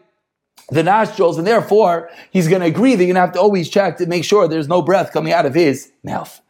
the 0.69 0.83
nostrils, 0.83 1.37
and 1.37 1.45
therefore 1.45 2.09
he's 2.31 2.47
going 2.47 2.61
to 2.61 2.67
agree 2.67 2.95
that 2.95 3.03
you're 3.03 3.13
going 3.13 3.15
to 3.15 3.21
have 3.21 3.33
to 3.33 3.39
always 3.39 3.69
check 3.69 3.97
to 3.97 4.05
make 4.05 4.23
sure 4.23 4.47
there's 4.47 4.67
no 4.67 4.81
breath 4.81 5.11
coming 5.11 5.33
out 5.33 5.45
of 5.45 5.53
his 5.53 5.91
mouth. 6.03 6.41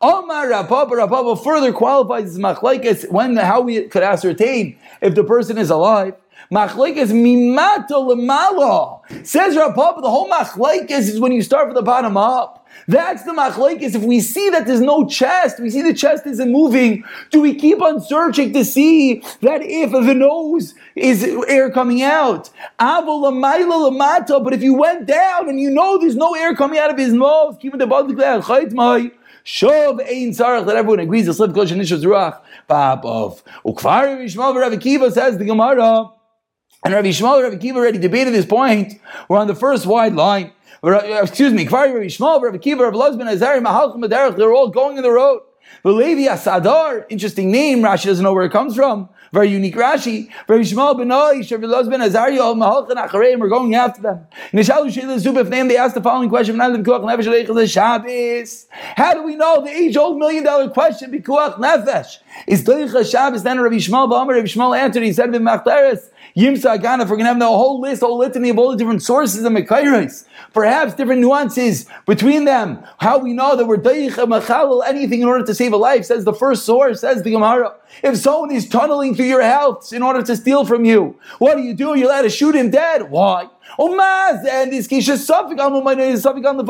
Omar 0.00 0.50
Rav 0.50 0.68
Papa 0.68 0.94
Rapapa 0.94 1.42
further 1.42 1.72
qualifies 1.72 2.30
as 2.30 2.38
machlekes 2.38 3.10
when 3.10 3.36
how 3.36 3.60
we 3.62 3.82
could 3.88 4.02
ascertain 4.02 4.78
if 5.00 5.14
the 5.14 5.24
person 5.24 5.56
is 5.56 5.70
alive. 5.70 6.14
Machlekes 6.52 7.10
mimato 7.10 8.12
lemalo 8.12 9.00
says 9.26 9.56
Rav 9.56 9.74
Papa. 9.74 10.02
The 10.02 10.10
whole 10.10 10.28
machlekes 10.28 10.90
is 10.90 11.20
when 11.20 11.32
you 11.32 11.42
start 11.42 11.68
from 11.68 11.74
the 11.74 11.82
bottom 11.82 12.16
up. 12.16 12.63
That's 12.86 13.22
the 13.24 13.32
machlekes. 13.32 13.94
If 13.94 14.02
we 14.02 14.20
see 14.20 14.50
that 14.50 14.66
there's 14.66 14.80
no 14.80 15.06
chest, 15.06 15.60
we 15.60 15.70
see 15.70 15.82
the 15.82 15.94
chest 15.94 16.26
isn't 16.26 16.50
moving, 16.50 17.04
do 17.30 17.40
we 17.40 17.54
keep 17.54 17.80
on 17.80 18.00
searching 18.00 18.52
to 18.52 18.64
see 18.64 19.22
that 19.40 19.62
if 19.62 19.92
the 19.92 20.14
nose 20.14 20.74
is 20.94 21.24
air 21.48 21.70
coming 21.70 22.02
out? 22.02 22.50
But 22.78 24.52
if 24.52 24.62
you 24.62 24.74
went 24.74 25.06
down 25.06 25.48
and 25.48 25.60
you 25.60 25.70
know 25.70 25.98
there's 25.98 26.16
no 26.16 26.34
air 26.34 26.54
coming 26.54 26.78
out 26.78 26.90
of 26.90 26.98
his 26.98 27.12
nose, 27.12 27.56
keep 27.60 27.74
it 27.74 27.78
the 27.78 27.86
body 27.86 28.14
Shov 29.44 30.00
ein 30.00 30.30
sarach 30.30 30.64
that 30.64 30.74
everyone 30.74 31.00
agrees 31.00 31.26
the 31.26 31.34
slip 31.34 31.52
goes 31.52 31.70
shenishos 31.70 32.02
ruach 32.02 32.40
ba'abov. 32.66 33.42
Ukvar 33.66 34.24
Yishmael 34.24 34.58
Rabbi 34.58 34.78
Kiva 34.78 35.10
says 35.10 35.36
the 35.36 35.44
Gemara, 35.44 36.10
and 36.82 36.94
Rabbi 36.94 37.08
Yishmael 37.08 37.42
Rabbi 37.42 37.56
Kiva 37.56 37.78
already 37.78 37.98
debated 37.98 38.32
this 38.32 38.46
point. 38.46 38.94
We're 39.28 39.36
on 39.36 39.46
the 39.46 39.54
first 39.54 39.84
wide 39.84 40.14
line. 40.14 40.53
Uh, 40.84 41.22
excuse 41.22 41.50
me, 41.50 41.64
Kvar 41.64 41.94
Rabbi 41.94 42.06
Yishmael 42.06 42.42
Rabbi 42.42 42.58
Kiva 42.58 42.84
Rabbi 42.84 42.96
Lozman 42.98 43.34
Azari 43.34 43.64
Mahalchim 43.64 44.04
Adarach. 44.04 44.36
They're 44.36 44.52
all 44.52 44.68
going 44.68 44.98
in 44.98 45.02
the 45.02 45.10
road. 45.10 45.40
Levi 45.82 46.30
Asadar, 46.30 47.06
interesting 47.08 47.50
name. 47.50 47.80
Rashi 47.80 48.04
doesn't 48.04 48.22
know 48.22 48.34
where 48.34 48.44
it 48.44 48.52
comes 48.52 48.76
from. 48.76 49.08
Very 49.32 49.48
unique 49.48 49.76
Rashi. 49.76 50.28
Very 50.46 50.62
Shmuel 50.62 50.94
Benoi, 50.94 51.40
Shavilaz 51.40 51.90
ben 51.90 52.02
Azariah, 52.02 52.38
Mahalchan 52.54 52.96
Achareim, 52.96 53.38
we're 53.40 53.48
going 53.48 53.74
after 53.74 54.02
them. 54.02 54.26
Nishalu 54.52 54.92
Shila 54.92 55.16
Zubif 55.16 55.48
name, 55.48 55.68
they 55.68 55.78
asked 55.78 55.94
the 55.94 56.02
following 56.02 56.28
question, 56.28 56.58
How 56.58 56.68
do 59.14 59.22
we 59.22 59.36
know 59.36 59.64
the 59.64 59.70
age 59.70 59.96
old 59.96 60.18
million 60.18 60.44
dollar 60.44 60.68
question, 60.68 61.10
Bikuach 61.10 61.56
Nefesh? 61.56 62.18
Is 62.46 62.62
Doicha 62.62 63.10
Shabbos 63.10 63.42
then 63.42 63.58
Rabbi 63.58 63.76
Shmuel 63.76 64.10
Ba'amar, 64.10 64.34
Rabbi 64.34 64.46
Shmuel 64.46 64.78
answered, 64.78 65.02
he 65.02 65.12
said, 65.14 65.30
B'machteres, 65.30 66.10
Yimsa 66.36 66.76
Agana, 66.76 67.02
if 67.02 67.10
we're 67.10 67.16
going 67.16 67.20
to 67.20 67.26
have 67.26 67.38
the 67.38 67.46
whole 67.46 67.80
list, 67.80 68.00
whole 68.02 68.18
litany 68.18 68.50
of 68.50 68.58
all 68.58 68.72
the 68.72 68.76
different 68.76 69.02
sources 69.04 69.44
of 69.44 69.52
Mekairis, 69.52 70.24
perhaps 70.52 70.92
different 70.94 71.20
nuances 71.20 71.86
between 72.06 72.44
them, 72.44 72.82
how 72.98 73.18
we 73.18 73.32
know 73.32 73.54
that 73.54 73.66
we're 73.66 73.76
Doicha 73.76 74.26
Machalal, 74.26 74.82
anything 74.84 75.20
in 75.20 75.28
order 75.28 75.44
to 75.46 75.54
save 75.54 75.72
a 75.72 75.76
life, 75.76 76.04
says 76.04 76.24
the 76.24 76.32
first 76.32 76.64
source, 76.64 77.02
says 77.02 77.22
the 77.22 77.30
Gemara. 77.30 77.76
If 78.02 78.16
someone 78.16 78.50
is 78.50 78.68
tunneling 78.68 79.14
through 79.14 79.26
your 79.26 79.44
house 79.44 79.92
in 79.92 80.02
order 80.02 80.24
to 80.24 80.36
steal 80.36 80.66
from 80.66 80.84
you, 80.84 81.16
what 81.38 81.56
do 81.56 81.62
you 81.62 81.72
do? 81.72 81.96
You 81.96 82.08
let 82.08 82.22
to 82.22 82.30
shoot 82.30 82.56
him 82.56 82.68
dead. 82.68 83.10
Why? 83.10 83.48
And 83.78 84.72
this 84.72 84.86
something 85.26 85.60
on 85.60 85.72
something 86.22 86.46
on 86.46 86.56
the 86.56 86.64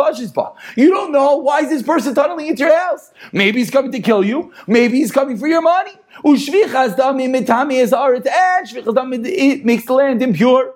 You 0.77 0.91
don't 0.91 1.13
know 1.13 1.37
why 1.37 1.61
is 1.61 1.69
this 1.69 1.83
person 1.83 2.15
tunneling 2.15 2.47
into 2.47 2.65
your 2.65 2.77
house. 2.77 3.13
Maybe 3.33 3.59
he's 3.59 3.71
coming 3.71 3.93
to 3.93 4.01
kill 4.01 4.25
you. 4.25 4.53
Maybe 4.67 4.99
he's 4.99 5.13
coming 5.13 5.37
for 5.37 5.47
your 5.47 5.63
money. 5.63 5.93
Dami 6.25 7.29
mitami 7.29 7.83
and 7.83 8.25
dami 8.25 9.27
it 9.27 9.65
makes 9.65 9.85
the 9.85 9.93
land 9.93 10.23
impure. 10.23 10.75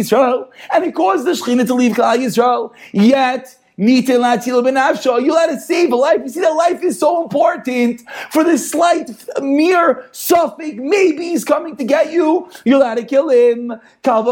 Yisrael, 0.00 0.48
and 0.72 0.84
it 0.84 0.94
caused 0.94 1.26
the 1.26 1.30
shchina 1.32 1.66
to 1.66 1.74
leave 1.74 1.92
Klal 1.92 2.18
Yisrael. 2.18 2.72
Yet 2.92 3.56
you 3.80 5.32
let 5.32 5.50
it 5.50 5.60
save 5.60 5.90
a 5.90 5.96
life. 5.96 6.20
You 6.22 6.28
see 6.28 6.40
that 6.40 6.50
life 6.50 6.82
is 6.82 6.98
so 6.98 7.22
important 7.22 8.02
for 8.30 8.44
this 8.44 8.70
slight 8.70 9.10
mere 9.40 10.06
suffix. 10.12 10.76
Maybe 10.78 11.30
he's 11.30 11.46
coming 11.46 11.76
to 11.76 11.84
get 11.84 12.12
you. 12.12 12.50
You 12.66 12.76
let 12.76 12.98
it 12.98 13.08
kill 13.08 13.30
him. 13.30 13.72
Certainly, 14.04 14.28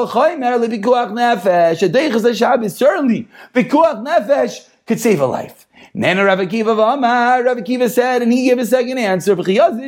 Pikuach 3.55 4.05
Nefesh 4.05 4.69
could 4.87 5.01
save 5.01 5.21
a 5.21 5.27
life. 5.27 5.65
Nana 5.95 6.25
Rav 6.25 6.39
Akiva 6.41 6.77
V'amar, 6.77 7.45
Rav 7.45 7.57
Akiva 7.57 7.89
said, 7.91 8.21
and 8.23 8.31
he 8.33 8.49
gave 8.49 8.59
a 8.59 8.67
second 8.67 8.99
answer. 8.99 9.35
From 9.35 9.45
the 9.45 9.85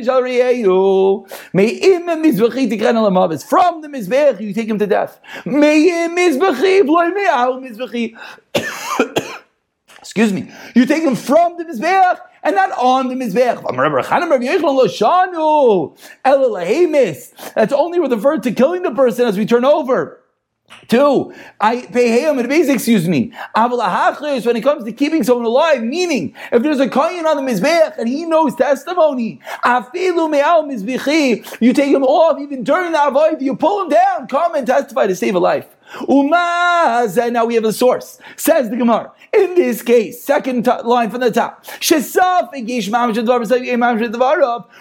Mizbech, 3.87 4.41
you 4.41 4.53
take 4.53 4.67
him 4.67 4.79
to 4.79 4.87
death. 4.87 5.19
Excuse 10.01 10.33
me. 10.33 10.51
You 10.75 10.85
take 10.85 11.03
him 11.03 11.15
from 11.15 11.57
the 11.57 11.63
Mizbeach 11.63 12.19
and 12.43 12.55
not 12.55 12.71
on 12.71 13.07
the 13.07 13.15
Mizbeach. 13.15 13.61
That's 17.53 17.73
only 17.73 17.99
referred 17.99 18.43
to 18.43 18.51
killing 18.51 18.81
the 18.81 18.91
person 18.91 19.27
as 19.27 19.37
we 19.37 19.45
turn 19.45 19.63
over. 19.63 20.17
Two, 20.87 21.33
I 21.59 21.81
pay 21.81 22.21
him 22.21 22.39
in 22.39 22.47
basic, 22.47 22.75
excuse 22.75 23.05
me. 23.07 23.33
When 23.53 24.55
it 24.55 24.63
comes 24.63 24.85
to 24.85 24.93
keeping 24.93 25.21
someone 25.23 25.45
alive, 25.45 25.83
meaning 25.83 26.33
if 26.51 26.63
there's 26.63 26.79
a 26.79 26.89
kohen 26.89 27.27
on 27.27 27.35
the 27.35 27.51
mizbeach 27.51 27.97
and 27.97 28.07
he 28.07 28.25
knows 28.25 28.55
testimony, 28.55 29.41
you 31.59 31.73
take 31.73 31.91
him 31.91 32.03
off 32.03 32.39
even 32.39 32.63
during 32.63 32.93
the 32.93 33.05
avoid, 33.05 33.41
you 33.41 33.55
pull 33.55 33.83
him 33.83 33.89
down, 33.89 34.27
come 34.27 34.55
and 34.55 34.65
testify 34.65 35.07
to 35.07 35.15
save 35.15 35.35
a 35.35 35.39
life. 35.39 35.67
Umaz, 35.99 37.21
and 37.21 37.33
now 37.33 37.45
we 37.45 37.55
have 37.55 37.65
a 37.65 37.73
source. 37.73 38.19
Says 38.35 38.69
the 38.69 38.77
Gemara. 38.77 39.11
In 39.33 39.55
this 39.55 39.81
case, 39.81 40.23
second 40.23 40.65
t- 40.65 40.71
line 40.83 41.09
from 41.09 41.21
the 41.21 41.31
top. 41.31 41.65
Eh, 41.65 41.95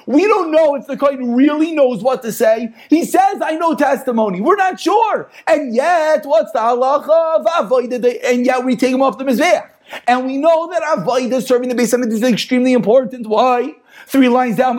we 0.06 0.26
don't 0.26 0.50
know 0.50 0.74
if 0.74 0.86
the 0.86 0.96
Kohen 0.98 1.34
really 1.34 1.72
knows 1.72 2.02
what 2.02 2.22
to 2.22 2.32
say. 2.32 2.74
He 2.88 3.04
says, 3.04 3.40
I 3.42 3.56
know 3.56 3.74
testimony. 3.76 4.40
We're 4.40 4.56
not 4.56 4.80
sure. 4.80 5.30
And 5.46 5.72
yet, 5.74 6.26
what's 6.26 6.50
the 6.52 6.58
halacha? 6.58 8.24
And 8.24 8.44
yet 8.44 8.64
we 8.64 8.74
take 8.76 8.92
him 8.92 9.02
off 9.02 9.18
the 9.18 9.24
Mizbeach. 9.24 9.68
And 10.06 10.26
we 10.26 10.36
know 10.36 10.68
that 10.70 10.82
Avodah 10.82 11.42
serving 11.46 11.68
the 11.68 11.74
base 11.74 11.92
is 11.92 12.22
extremely 12.22 12.72
important. 12.72 13.26
Why? 13.26 13.74
Three 14.10 14.28
lines 14.28 14.56
down, 14.56 14.76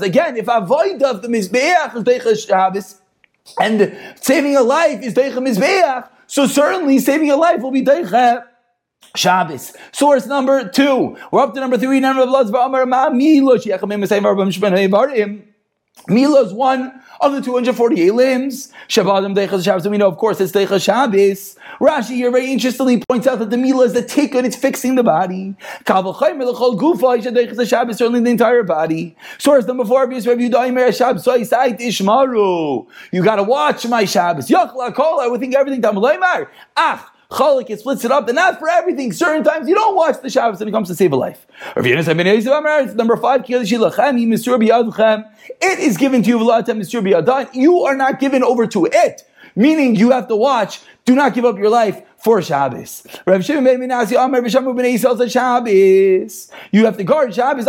Again, 0.00 0.38
if 0.38 0.48
avoid 0.48 1.02
of 1.02 1.20
the 1.20 1.28
Mizbeach 1.28 1.94
is 1.94 2.02
Deichas 2.04 2.48
Shabbos, 2.48 3.02
and 3.60 3.94
saving 4.18 4.56
a 4.56 4.62
life 4.62 5.02
is 5.02 5.12
Deichas 5.12 5.46
Mizbeach, 5.46 6.08
so 6.26 6.46
certainly 6.46 6.98
saving 6.98 7.30
a 7.30 7.36
life 7.36 7.60
will 7.60 7.70
be 7.70 7.84
Deichas 7.84 8.46
Shabbos. 9.14 9.74
Source 9.92 10.24
number 10.26 10.66
two. 10.66 11.18
We're 11.30 11.42
up 11.42 11.52
to 11.52 11.60
number 11.60 11.76
three. 11.76 12.00
Number 12.00 12.22
of 12.22 12.30
Laz 12.30 12.50
Mila 16.08 16.44
is 16.44 16.52
one 16.52 17.00
of 17.20 17.32
the 17.32 17.40
248 17.40 18.12
limbs. 18.12 18.72
Shabbatim 18.88 19.34
Deichas 19.34 19.64
Shabbos. 19.64 19.88
We 19.88 19.98
know, 19.98 20.06
of 20.06 20.16
course, 20.16 20.40
it's 20.40 20.52
Deichas 20.52 20.84
Shabbos. 20.84 21.56
Rashi 21.80 22.14
here 22.14 22.30
very 22.30 22.52
interestingly 22.52 23.02
points 23.08 23.26
out 23.26 23.40
that 23.40 23.50
the 23.50 23.56
Mila 23.56 23.86
is 23.86 23.92
the 23.92 24.02
tikkun, 24.02 24.44
it's 24.44 24.54
fixing 24.54 24.94
the 24.94 25.02
body. 25.02 25.56
Certainly 27.96 28.20
the 28.20 28.30
entire 28.30 28.62
body. 28.62 29.16
Source 29.38 29.66
number 29.66 29.84
four, 29.84 30.12
you 30.12 30.48
gotta 33.24 33.42
watch 33.42 33.86
my 33.86 34.04
Shabbos. 34.04 34.52
I 34.52 35.26
would 35.26 35.40
think 35.40 35.56
everything. 35.56 35.84
Ach, 36.76 37.00
Chalik, 37.30 37.70
it 37.70 37.80
splits 37.80 38.04
it 38.04 38.12
up, 38.12 38.28
and 38.28 38.36
not 38.36 38.58
for 38.58 38.68
everything. 38.68 39.10
Certain 39.12 39.42
times 39.42 39.68
you 39.68 39.74
don't 39.74 39.96
watch 39.96 40.20
the 40.22 40.30
Shabbos 40.30 40.60
when 40.60 40.68
it 40.68 40.72
comes 40.72 40.88
to 40.88 40.94
save 40.94 41.12
a 41.12 41.16
life. 41.16 41.46
Number 42.94 43.16
five, 43.16 43.44
it 43.48 43.72
is 45.78 45.96
given 45.96 46.22
to 46.22 46.28
you. 46.28 46.38
You 47.52 47.80
are 47.82 47.96
not 47.96 48.20
given 48.20 48.44
over 48.44 48.66
to 48.68 48.86
it. 48.92 49.24
Meaning 49.58 49.96
you 49.96 50.10
have 50.10 50.28
to 50.28 50.36
watch. 50.36 50.80
Do 51.06 51.14
not 51.14 51.32
give 51.34 51.44
up 51.44 51.56
your 51.56 51.70
life 51.70 52.02
for 52.18 52.42
Shabbos. 52.42 53.06
You 53.26 53.32
have 56.84 56.96
to 56.96 57.04
guard 57.04 57.32
Shabbos. 57.34 57.64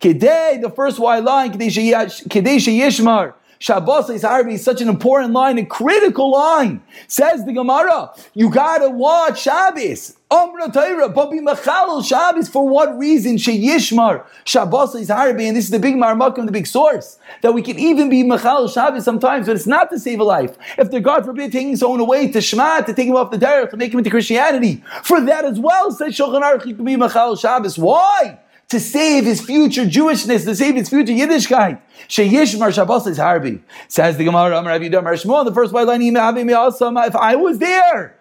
The 0.00 0.72
first 0.74 0.98
white 0.98 1.24
line, 1.24 1.52
Kedei 1.52 2.58
Sheyishmar. 2.58 3.34
Shabbos 3.62 4.10
is 4.10 4.24
Harbi 4.24 4.54
is 4.54 4.64
such 4.64 4.80
an 4.80 4.88
important 4.88 5.32
line, 5.32 5.56
a 5.56 5.64
critical 5.64 6.32
line. 6.32 6.82
Says 7.06 7.44
the 7.44 7.52
Gemara, 7.52 8.10
you 8.34 8.50
gotta 8.50 8.90
watch 8.90 9.42
Shabbos. 9.42 10.16
Amra 10.32 10.68
Torah, 10.72 11.08
be 11.08 11.38
Mechalel 11.38 12.04
Shabbos. 12.04 12.48
For 12.48 12.68
what 12.68 12.98
reason? 12.98 13.36
Sheyishmar 13.36 14.24
Shabbos 14.44 14.96
is 14.96 15.10
Harbi, 15.10 15.46
and 15.46 15.56
this 15.56 15.66
is 15.66 15.70
the 15.70 15.78
big 15.78 15.94
marmakim, 15.94 16.46
the 16.46 16.50
big 16.50 16.66
source 16.66 17.20
that 17.42 17.54
we 17.54 17.62
can 17.62 17.78
even 17.78 18.10
be 18.10 18.24
Mechalel 18.24 18.68
Shabbos 18.68 19.04
sometimes, 19.04 19.46
but 19.46 19.54
it's 19.54 19.68
not 19.68 19.90
to 19.90 20.00
save 20.00 20.18
a 20.18 20.24
life. 20.24 20.56
If 20.76 20.90
they're 20.90 20.98
God 20.98 21.24
forbid 21.24 21.52
taking 21.52 21.76
someone 21.76 22.00
away 22.00 22.32
to 22.32 22.40
Shema, 22.40 22.80
to 22.80 22.92
take 22.92 23.06
him 23.06 23.14
off 23.14 23.30
the 23.30 23.38
derech, 23.38 23.70
to 23.70 23.76
make 23.76 23.92
him 23.92 23.98
into 23.98 24.10
Christianity, 24.10 24.82
for 25.04 25.20
that 25.20 25.44
as 25.44 25.60
well, 25.60 25.92
says 25.92 26.16
Shulchan 26.16 26.42
Aruch, 26.42 26.66
you 26.66 26.74
can 26.74 26.84
be 26.84 26.96
Mechalel 26.96 27.40
Shabbos. 27.40 27.78
Why? 27.78 28.40
To 28.72 28.80
save 28.80 29.24
his 29.24 29.40
future 29.40 29.84
Jewishness, 29.84 30.44
to 30.44 30.56
save 30.56 30.74
his 30.74 30.88
future 30.88 31.12
Yiddishkeit. 31.12 31.80
Sheyishmar 32.08 32.74
Shabbos 32.74 33.06
is 33.06 33.18
Harbi. 33.18 33.60
Says 33.86 34.16
the 34.16 34.24
Gemara, 34.24 34.58
Amar 34.58 34.72
Rav 34.72 34.80
Yudam 34.80 35.04
Shmuel, 35.04 35.44
the 35.44 35.54
first 35.54 35.72
white 35.72 35.86
line, 35.86 36.02
if 36.02 37.16
I 37.16 37.36
was 37.36 37.58
there, 37.58 38.18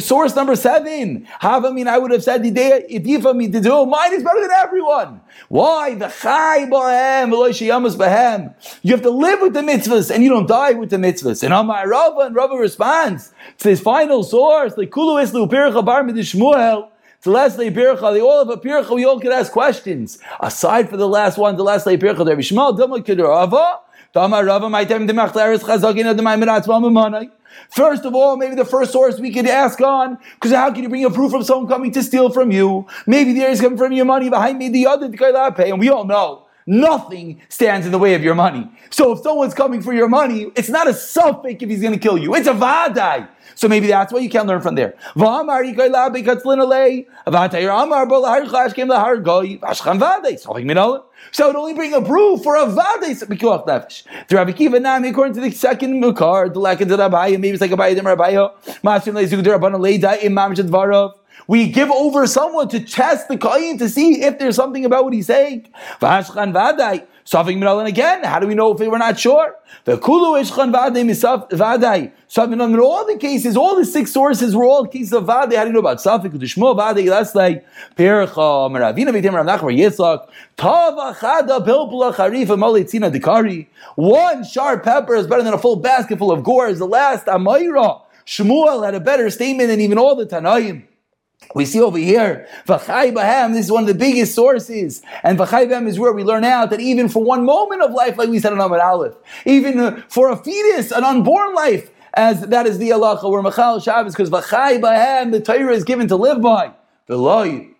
Source 0.00 0.34
number 0.34 0.56
seven. 0.56 1.28
Have 1.38 1.64
I 1.64 1.70
mean 1.70 1.86
I 1.86 1.96
would 1.96 2.10
have 2.10 2.24
said 2.24 2.42
the 2.42 2.50
day 2.50 2.84
idifa 2.90 3.36
me 3.36 3.48
to 3.52 3.60
do 3.60 3.86
mine 3.86 4.12
is 4.12 4.24
better 4.24 4.40
than 4.40 4.50
everyone. 4.50 5.20
Why 5.46 5.94
the 5.94 6.08
chai 6.08 6.66
bahem 6.68 7.30
bahem? 7.30 8.54
You 8.82 8.90
have 8.90 9.02
to 9.02 9.10
live 9.10 9.40
with 9.40 9.52
the 9.52 9.60
mitzvahs 9.60 10.12
and 10.12 10.24
you 10.24 10.28
don't 10.28 10.48
die 10.48 10.72
with 10.72 10.90
the 10.90 10.96
mitzvahs. 10.96 11.44
And 11.44 11.54
Amar 11.54 11.88
Rava 11.88 12.22
and 12.22 12.34
Rava 12.34 12.56
responds 12.56 13.32
to 13.58 13.68
his 13.68 13.80
final 13.80 14.24
source 14.24 14.76
like 14.76 14.90
kulu 14.90 15.22
islu 15.22 15.48
pircha 15.48 15.84
bar 15.84 16.02
midishmuel. 16.02 16.88
The 17.22 17.30
last 17.30 17.58
day 17.58 17.70
pircha, 17.70 18.14
they 18.14 18.20
all 18.22 18.38
have 18.38 18.48
a 18.48 18.56
pircha, 18.56 18.94
we 18.94 19.04
all 19.04 19.20
could 19.20 19.30
ask 19.30 19.52
questions. 19.52 20.18
Aside 20.40 20.88
for 20.88 20.96
the 20.96 21.06
last 21.06 21.36
one, 21.36 21.54
the 21.54 21.62
last 21.62 21.86
pircha, 21.86 22.00
Rabbi 22.00 22.40
Shmuel, 22.40 22.78
Dama 22.78 23.80
Dama 24.14 24.42
Rava, 24.42 24.70
my 24.70 24.86
time, 24.86 25.06
Demach 25.06 25.32
Laris, 25.32 25.58
Chazagin, 25.58 26.18
Miratzma, 26.18 26.80
Mamanai. 26.80 27.30
First 27.68 28.06
of 28.06 28.14
all, 28.14 28.38
maybe 28.38 28.54
the 28.54 28.64
first 28.64 28.92
source 28.92 29.20
we 29.20 29.30
could 29.34 29.46
ask 29.46 29.78
on, 29.82 30.16
because 30.36 30.52
how 30.52 30.72
can 30.72 30.82
you 30.82 30.88
bring 30.88 31.04
a 31.04 31.10
proof 31.10 31.34
of 31.34 31.44
someone 31.44 31.68
coming 31.68 31.92
to 31.92 32.02
steal 32.02 32.30
from 32.30 32.50
you? 32.50 32.86
Maybe 33.06 33.34
there 33.34 33.50
is 33.50 33.60
coming 33.60 33.76
from 33.76 33.92
your 33.92 34.06
money 34.06 34.30
behind 34.30 34.58
me, 34.58 34.70
the 34.70 34.86
other 34.86 35.10
pay, 35.10 35.70
and 35.70 35.78
we 35.78 35.90
all 35.90 36.04
know 36.04 36.39
nothing 36.66 37.40
stands 37.48 37.86
in 37.86 37.92
the 37.92 37.98
way 37.98 38.14
of 38.14 38.22
your 38.22 38.34
money. 38.34 38.70
So 38.90 39.12
if 39.12 39.20
someone's 39.20 39.54
coming 39.54 39.82
for 39.82 39.92
your 39.92 40.08
money, 40.08 40.50
it's 40.56 40.68
not 40.68 40.88
a 40.88 40.94
suffix 40.94 41.62
if 41.62 41.68
he's 41.68 41.80
going 41.80 41.94
to 41.94 41.98
kill 41.98 42.18
you. 42.18 42.34
It's 42.34 42.48
a 42.48 42.52
vadai. 42.52 43.28
So 43.54 43.68
maybe 43.68 43.88
that's 43.88 44.12
why 44.12 44.20
you 44.20 44.30
can 44.30 44.46
learn 44.46 44.60
from 44.60 44.74
there. 44.74 44.94
So 51.32 51.48
it 51.50 51.56
only 51.56 51.74
bring 51.74 51.92
a 51.92 52.00
proof 52.00 52.42
for 52.42 52.56
a 52.56 52.66
Nami, 54.80 55.08
according 55.08 55.34
to 55.34 55.40
the 55.40 55.50
second 55.50 56.02
mukar, 56.02 56.52
the 56.52 56.58
lack 56.58 56.80
of 56.80 56.88
the 56.88 56.96
Rabbi, 56.96 57.30
maybe 57.32 57.50
it's 57.50 57.60
like 57.60 57.72
a 57.72 57.76
Bayim 57.76 58.04
Rabbi, 58.04 58.30
Imam. 60.24 61.19
We 61.46 61.68
give 61.68 61.90
over 61.90 62.26
someone 62.26 62.68
to 62.68 62.80
test 62.80 63.28
the 63.28 63.36
Kayin 63.36 63.78
to 63.78 63.88
see 63.88 64.22
if 64.22 64.38
there's 64.38 64.56
something 64.56 64.84
about 64.84 65.04
what 65.04 65.12
he's 65.12 65.26
saying. 65.26 65.68
Vashchan 66.00 66.52
Vadai. 66.52 67.06
Safik 67.24 67.56
Minalin 67.56 67.86
again. 67.86 68.24
How 68.24 68.40
do 68.40 68.46
we 68.48 68.54
know 68.54 68.72
if 68.72 68.80
we 68.80 68.88
were 68.88 68.98
not 68.98 69.18
sure? 69.18 69.54
The 69.84 69.98
Kulu 69.98 70.40
Ishchan 70.40 70.72
Vadai 70.72 71.04
Misaf 71.04 71.48
Vadai. 71.50 72.10
Safik 72.28 72.52
in 72.52 72.80
all 72.80 73.06
the 73.06 73.16
cases, 73.18 73.56
all 73.56 73.76
the 73.76 73.84
six 73.84 74.10
sources 74.10 74.56
were 74.56 74.64
all 74.64 74.84
cases 74.86 75.12
of 75.12 75.24
Vadai. 75.24 75.54
How 75.54 75.62
do 75.62 75.68
you 75.68 75.72
know 75.72 75.78
about 75.78 75.98
Safik? 75.98 76.32
Udishmo 76.32 76.76
Vadai. 76.76 77.08
That's 77.08 77.34
like 77.36 77.64
Percha 77.94 78.32
Meravina 78.34 79.10
Vitim 79.10 79.34
Rav 79.34 79.46
Nachbar 79.46 79.76
Yitzchak. 79.76 80.28
Tav 80.56 80.94
Achada 80.94 81.64
Pilpula 81.64 82.12
Charifa 82.14 82.56
Malitzina 82.58 83.14
Dikari. 83.14 83.68
One 83.94 84.42
sharp 84.42 84.82
pepper 84.82 85.14
is 85.14 85.26
better 85.28 85.42
than 85.44 85.54
a 85.54 85.58
full 85.58 85.76
basket 85.76 86.18
full 86.18 86.32
of 86.32 86.42
gores. 86.42 86.78
The 86.78 86.86
last 86.86 87.26
Amayra. 87.26 88.02
Shmuel 88.26 88.84
had 88.84 88.94
a 88.94 89.00
better 89.00 89.30
statement 89.30 89.68
than 89.68 89.80
even 89.80 89.98
all 89.98 90.16
the 90.16 90.26
Tanaim. 90.26 90.84
We 91.54 91.64
see 91.64 91.80
over 91.80 91.98
here, 91.98 92.46
V'chai 92.66 93.12
Bahem, 93.12 93.54
this 93.54 93.66
is 93.66 93.72
one 93.72 93.82
of 93.82 93.88
the 93.88 93.94
biggest 93.94 94.34
sources. 94.34 95.02
And 95.24 95.38
V'chai 95.38 95.66
Bahem 95.68 95.88
is 95.88 95.98
where 95.98 96.12
we 96.12 96.22
learn 96.22 96.44
out 96.44 96.70
that 96.70 96.80
even 96.80 97.08
for 97.08 97.24
one 97.24 97.44
moment 97.44 97.82
of 97.82 97.90
life, 97.92 98.18
like 98.18 98.28
we 98.28 98.38
said 98.38 98.52
in 98.52 98.60
Amar 98.60 98.80
Aleph, 98.80 99.16
even 99.44 99.78
uh, 99.80 100.02
for 100.08 100.30
a 100.30 100.36
fetus, 100.36 100.92
an 100.92 101.02
unborn 101.02 101.54
life, 101.54 101.90
as 102.14 102.42
that 102.42 102.66
is 102.66 102.78
the 102.78 102.90
halacha, 102.90 103.28
where 103.28 103.42
Machal 103.42 103.80
Shabbos, 103.80 104.14
because 104.14 104.30
V'chai 104.30 104.80
Bahem, 104.80 105.32
the 105.32 105.40
Torah 105.40 105.74
is 105.74 105.82
given 105.84 106.06
to 106.08 106.16
live 106.16 106.40
by. 106.40 106.72
V'loi. 107.08 107.74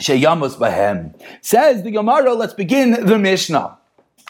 Sheyamos 0.00 0.56
Bahem. 0.56 1.14
Says 1.40 1.84
the 1.84 1.90
Gemara, 1.90 2.34
let's 2.34 2.54
begin 2.54 3.06
the 3.06 3.18
Mishnah. 3.18 3.78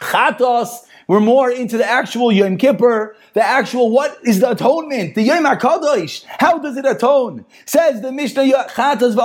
Chatos 0.01 0.81
we're 1.07 1.21
more 1.21 1.51
into 1.51 1.77
the 1.77 1.89
actual 1.89 2.33
Yom 2.33 2.57
Kippur, 2.57 3.17
the 3.35 3.43
actual 3.43 3.91
what 3.91 4.19
is 4.25 4.41
the 4.41 4.51
atonement, 4.51 5.15
the 5.15 5.23
Yom 5.23 5.45
HaKadosh. 5.45 6.25
How 6.39 6.59
does 6.59 6.77
it 6.77 6.87
atone? 6.87 7.45
Says 7.67 8.01
the 8.01 8.13
Mishnah. 8.13 8.43
A 8.43 8.69
chatas 8.69 9.17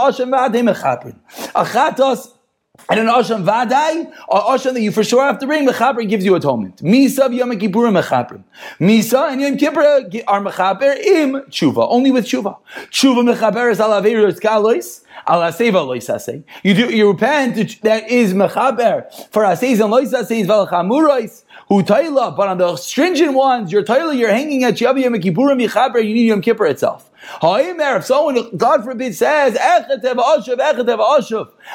and 2.89 3.00
an 3.00 3.08
Asham 3.08 3.44
Vadai, 3.44 4.12
or 4.28 4.42
Asham 4.42 4.74
that 4.74 4.82
you 4.82 4.92
for 4.92 5.04
sure 5.04 5.24
have 5.24 5.39
to 5.39 5.46
bring, 5.46 5.68
Mechaper 5.68 6.08
gives 6.08 6.24
you 6.24 6.36
atonement. 6.36 6.78
Misa 6.78 7.34
Yom 7.36 7.52
Kippurim 7.52 8.02
Mechaper. 8.02 8.44
Misa 8.80 9.32
and 9.32 9.42
Yom 9.42 9.58
Kippur 9.58 9.82
are 10.28 10.42
Mechaper 10.42 10.98
im 10.98 11.34
Tshuva, 11.50 11.88
only 11.89 12.12
with 12.12 12.26
Tshuva. 12.26 12.58
Tshuva 12.89 13.34
Mechaper 13.34 13.72
is 13.72 13.80
Alavirus 13.80 14.39
Kalois, 14.39 15.04
Alaseva 15.28 15.86
Loisase. 15.86 16.44
You 16.63 16.74
do, 16.74 16.96
you 16.96 17.12
repent, 17.12 17.82
that 17.82 18.10
is 18.10 18.34
Mechaper, 18.34 19.12
for 19.32 19.44
Aseis 19.44 19.84
and 19.84 19.94
Loisase 19.94 20.39
is 20.39 20.48
Velchamurois, 20.48 21.44
who 21.69 21.84
Taila, 21.84 22.36
but 22.36 22.47
on 22.47 22.58
the 22.58 22.75
stringent 22.75 23.36
ones, 23.36 23.71
your 23.71 23.84
Taila, 23.84 24.17
you're 24.17 24.32
hanging 24.32 24.63
at 24.63 24.82
Yom 24.82 24.95
Kippurim 24.95 25.63
Mechaper, 25.63 26.03
you 26.03 26.15
need 26.15 26.25
Yom 26.27 26.41
Kippur 26.41 26.65
itself. 26.65 27.12
If 27.43 28.05
someone, 28.05 28.58
God 28.58 28.84
forbid, 28.84 29.15
says, 29.15 29.55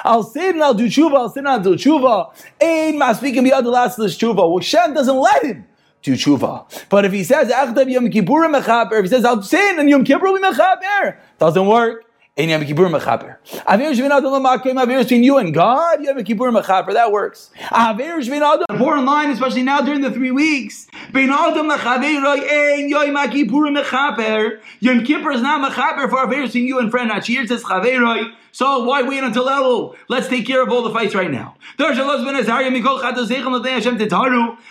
I'll 0.05 0.25
sin 0.25 0.55
and 0.55 0.65
I'll 0.65 0.75
do 0.75 0.87
tshuva, 0.87 1.15
I'll 1.15 1.29
sin 1.29 1.47
and 1.47 1.49
I'll 1.49 1.61
do 1.61 1.77
tshuva, 1.77 2.35
Ein 2.61 2.95
maspikim 2.95 3.49
biyad 3.49 3.65
last 3.65 3.99
tshuva. 3.99 4.51
Well, 4.51 4.59
Shem 4.61 4.95
doesn't 4.95 5.17
let 5.17 5.45
him 5.45 5.65
do 6.03 6.15
tshuva. 6.15 6.89
But 6.89 7.05
if 7.05 7.13
he 7.13 7.23
says, 7.23 7.51
Yom 7.51 7.75
Kippurim 7.75 8.61
Mechaber, 8.61 8.99
if 8.99 9.05
he 9.05 9.09
says, 9.09 9.25
I'll 9.25 9.43
sin 9.43 9.79
and 9.79 9.89
Yom 9.89 10.05
Kippur 10.05 10.25
will 10.25 10.41
be 10.41 10.43
Mechaber, 10.43 11.19
doesn't 11.39 11.67
work. 11.67 12.05
And 12.37 12.51
Yom 12.51 12.65
Kippur 12.65 12.89
Mechaper. 12.89 13.37
Avir 13.65 13.95
Shvin 13.95 14.11
Adam 14.11 14.33
Lamakim, 14.33 14.83
Avir 14.83 15.03
between 15.03 15.23
you 15.23 15.39
and 15.39 15.55
God, 15.55 16.03
Yom 16.03 16.25
Kippur 16.25 16.51
Mechaper, 16.51 16.93
that 16.93 17.13
works. 17.13 17.51
Avir 17.71 18.19
Shvin 18.19 18.43
Adam, 18.43 18.65
important 18.71 19.07
line, 19.07 19.31
especially 19.31 19.63
now 19.63 19.81
during 19.81 20.01
the 20.01 20.11
three 20.11 20.33
weeks. 20.33 20.89
Bein 21.13 21.31
Adam 21.31 21.69
Lechaveroi, 21.69 22.41
Ein 22.51 22.89
Yom 22.89 23.15
Kippur 23.31 23.71
Mechaper. 23.71 24.59
Yom 24.81 25.05
Kippur 25.05 25.31
is 25.31 25.43
not 25.43 25.71
Mechaper 25.71 26.11
for 26.11 26.27
Avir 26.27 26.47
between 26.47 26.67
you 26.67 26.81
and 26.81 26.91
friend. 26.91 27.13
Achir 27.13 27.47
says 27.47 27.63
Chaveroi. 27.63 28.33
So 28.51 28.83
why 28.85 29.03
wait 29.03 29.23
until 29.23 29.47
Elul? 29.47 29.95
Let's 30.09 30.27
take 30.29 30.45
care 30.47 30.63
of 30.63 30.71
all 30.71 30.83
the 30.83 30.91
fights 30.91 31.15
right 31.15 31.31
now. 31.31 31.55
A. 31.79 31.83
Avir 31.83 31.95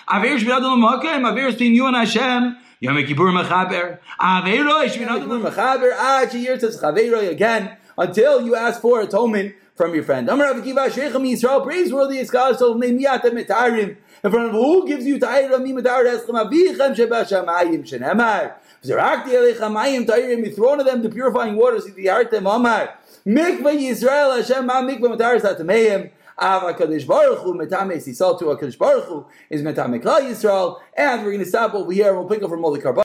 Shvin 0.08 0.52
Adam 0.52 0.82
Lamakim, 0.82 1.24
Avir 1.24 1.52
between 1.52 1.74
you 1.74 1.88
and 1.88 1.96
Hashem. 1.96 2.58
Yom 2.84 3.02
Kippur 3.06 3.32
Mechaber. 3.32 4.00
Aveiroi 4.20 4.90
Shvin 4.90 5.08
Kippur 5.08 5.40
Mechaber. 5.40 5.94
Ah, 5.96 6.26
Chiyir 6.30 6.60
says 6.60 6.82
Chaveiroi 6.82 7.30
again 7.30 7.78
until 7.98 8.42
you 8.42 8.56
ask 8.56 8.82
for 8.82 9.00
atonement 9.00 9.56
from 9.74 9.96
your 9.96 10.04
friend. 10.04 10.28
Amar 10.28 10.54
Rav 10.54 10.62
Kiva 10.62 10.90
Sheichem 10.90 11.24
Yisrael 11.24 11.64
praiseworthy 11.64 12.18
is 12.18 12.30
God 12.30 12.60
so 12.60 12.76
Neimiyat 12.76 13.22
Metarim. 13.22 13.96
In 14.22 14.32
front 14.32 14.48
of 14.48 14.52
who 14.52 14.86
gives 14.86 15.06
you 15.06 15.18
Ta'ir 15.18 15.56
Ami 15.56 15.72
Metar 15.72 16.04
Eschem 16.04 16.36
Avichem 16.36 16.94
Sheba 16.94 17.24
Shamayim 17.24 17.88
Shenemar. 17.88 18.56
Zerakti 18.84 19.30
Elechem 19.30 19.74
Mayim 19.74 20.06
Ta'irim. 20.06 20.46
You 20.46 20.52
throw 20.52 20.76
to 20.76 20.84
them 20.84 21.02
the 21.02 21.10
purifying 21.10 21.56
waters. 21.56 21.86
Them 21.86 22.48
Amar. 22.48 22.96
Mikvah 23.26 23.80
Yisrael 23.80 24.36
Hashem 24.42 24.66
Ma 24.66 24.82
Mikvah 24.82 25.18
Metar 25.18 25.40
Satameim. 25.40 26.12
Av 26.40 26.64
HaKadosh 26.64 27.06
Baruch 27.06 27.40
Hu, 27.40 27.54
Metame 27.54 27.98
Sisal 27.98 28.38
to 28.40 28.46
HaKadosh 28.46 28.78
Baruch 28.78 29.06
Hu, 29.06 29.26
is 29.50 29.62
Metame 29.62 30.02
Klal 30.02 30.22
Yisrael, 30.22 30.80
and 30.98 31.24
we're 31.24 31.32
going 31.32 31.44
to 31.44 31.50
stop 31.50 31.74
over 31.76 31.92
here, 31.92 32.10
and 32.10 32.18
we'll 32.18 32.28
pick 32.28 32.42
up 32.42 32.50
from 32.50 32.66
all 32.66 32.72
the 32.72 32.82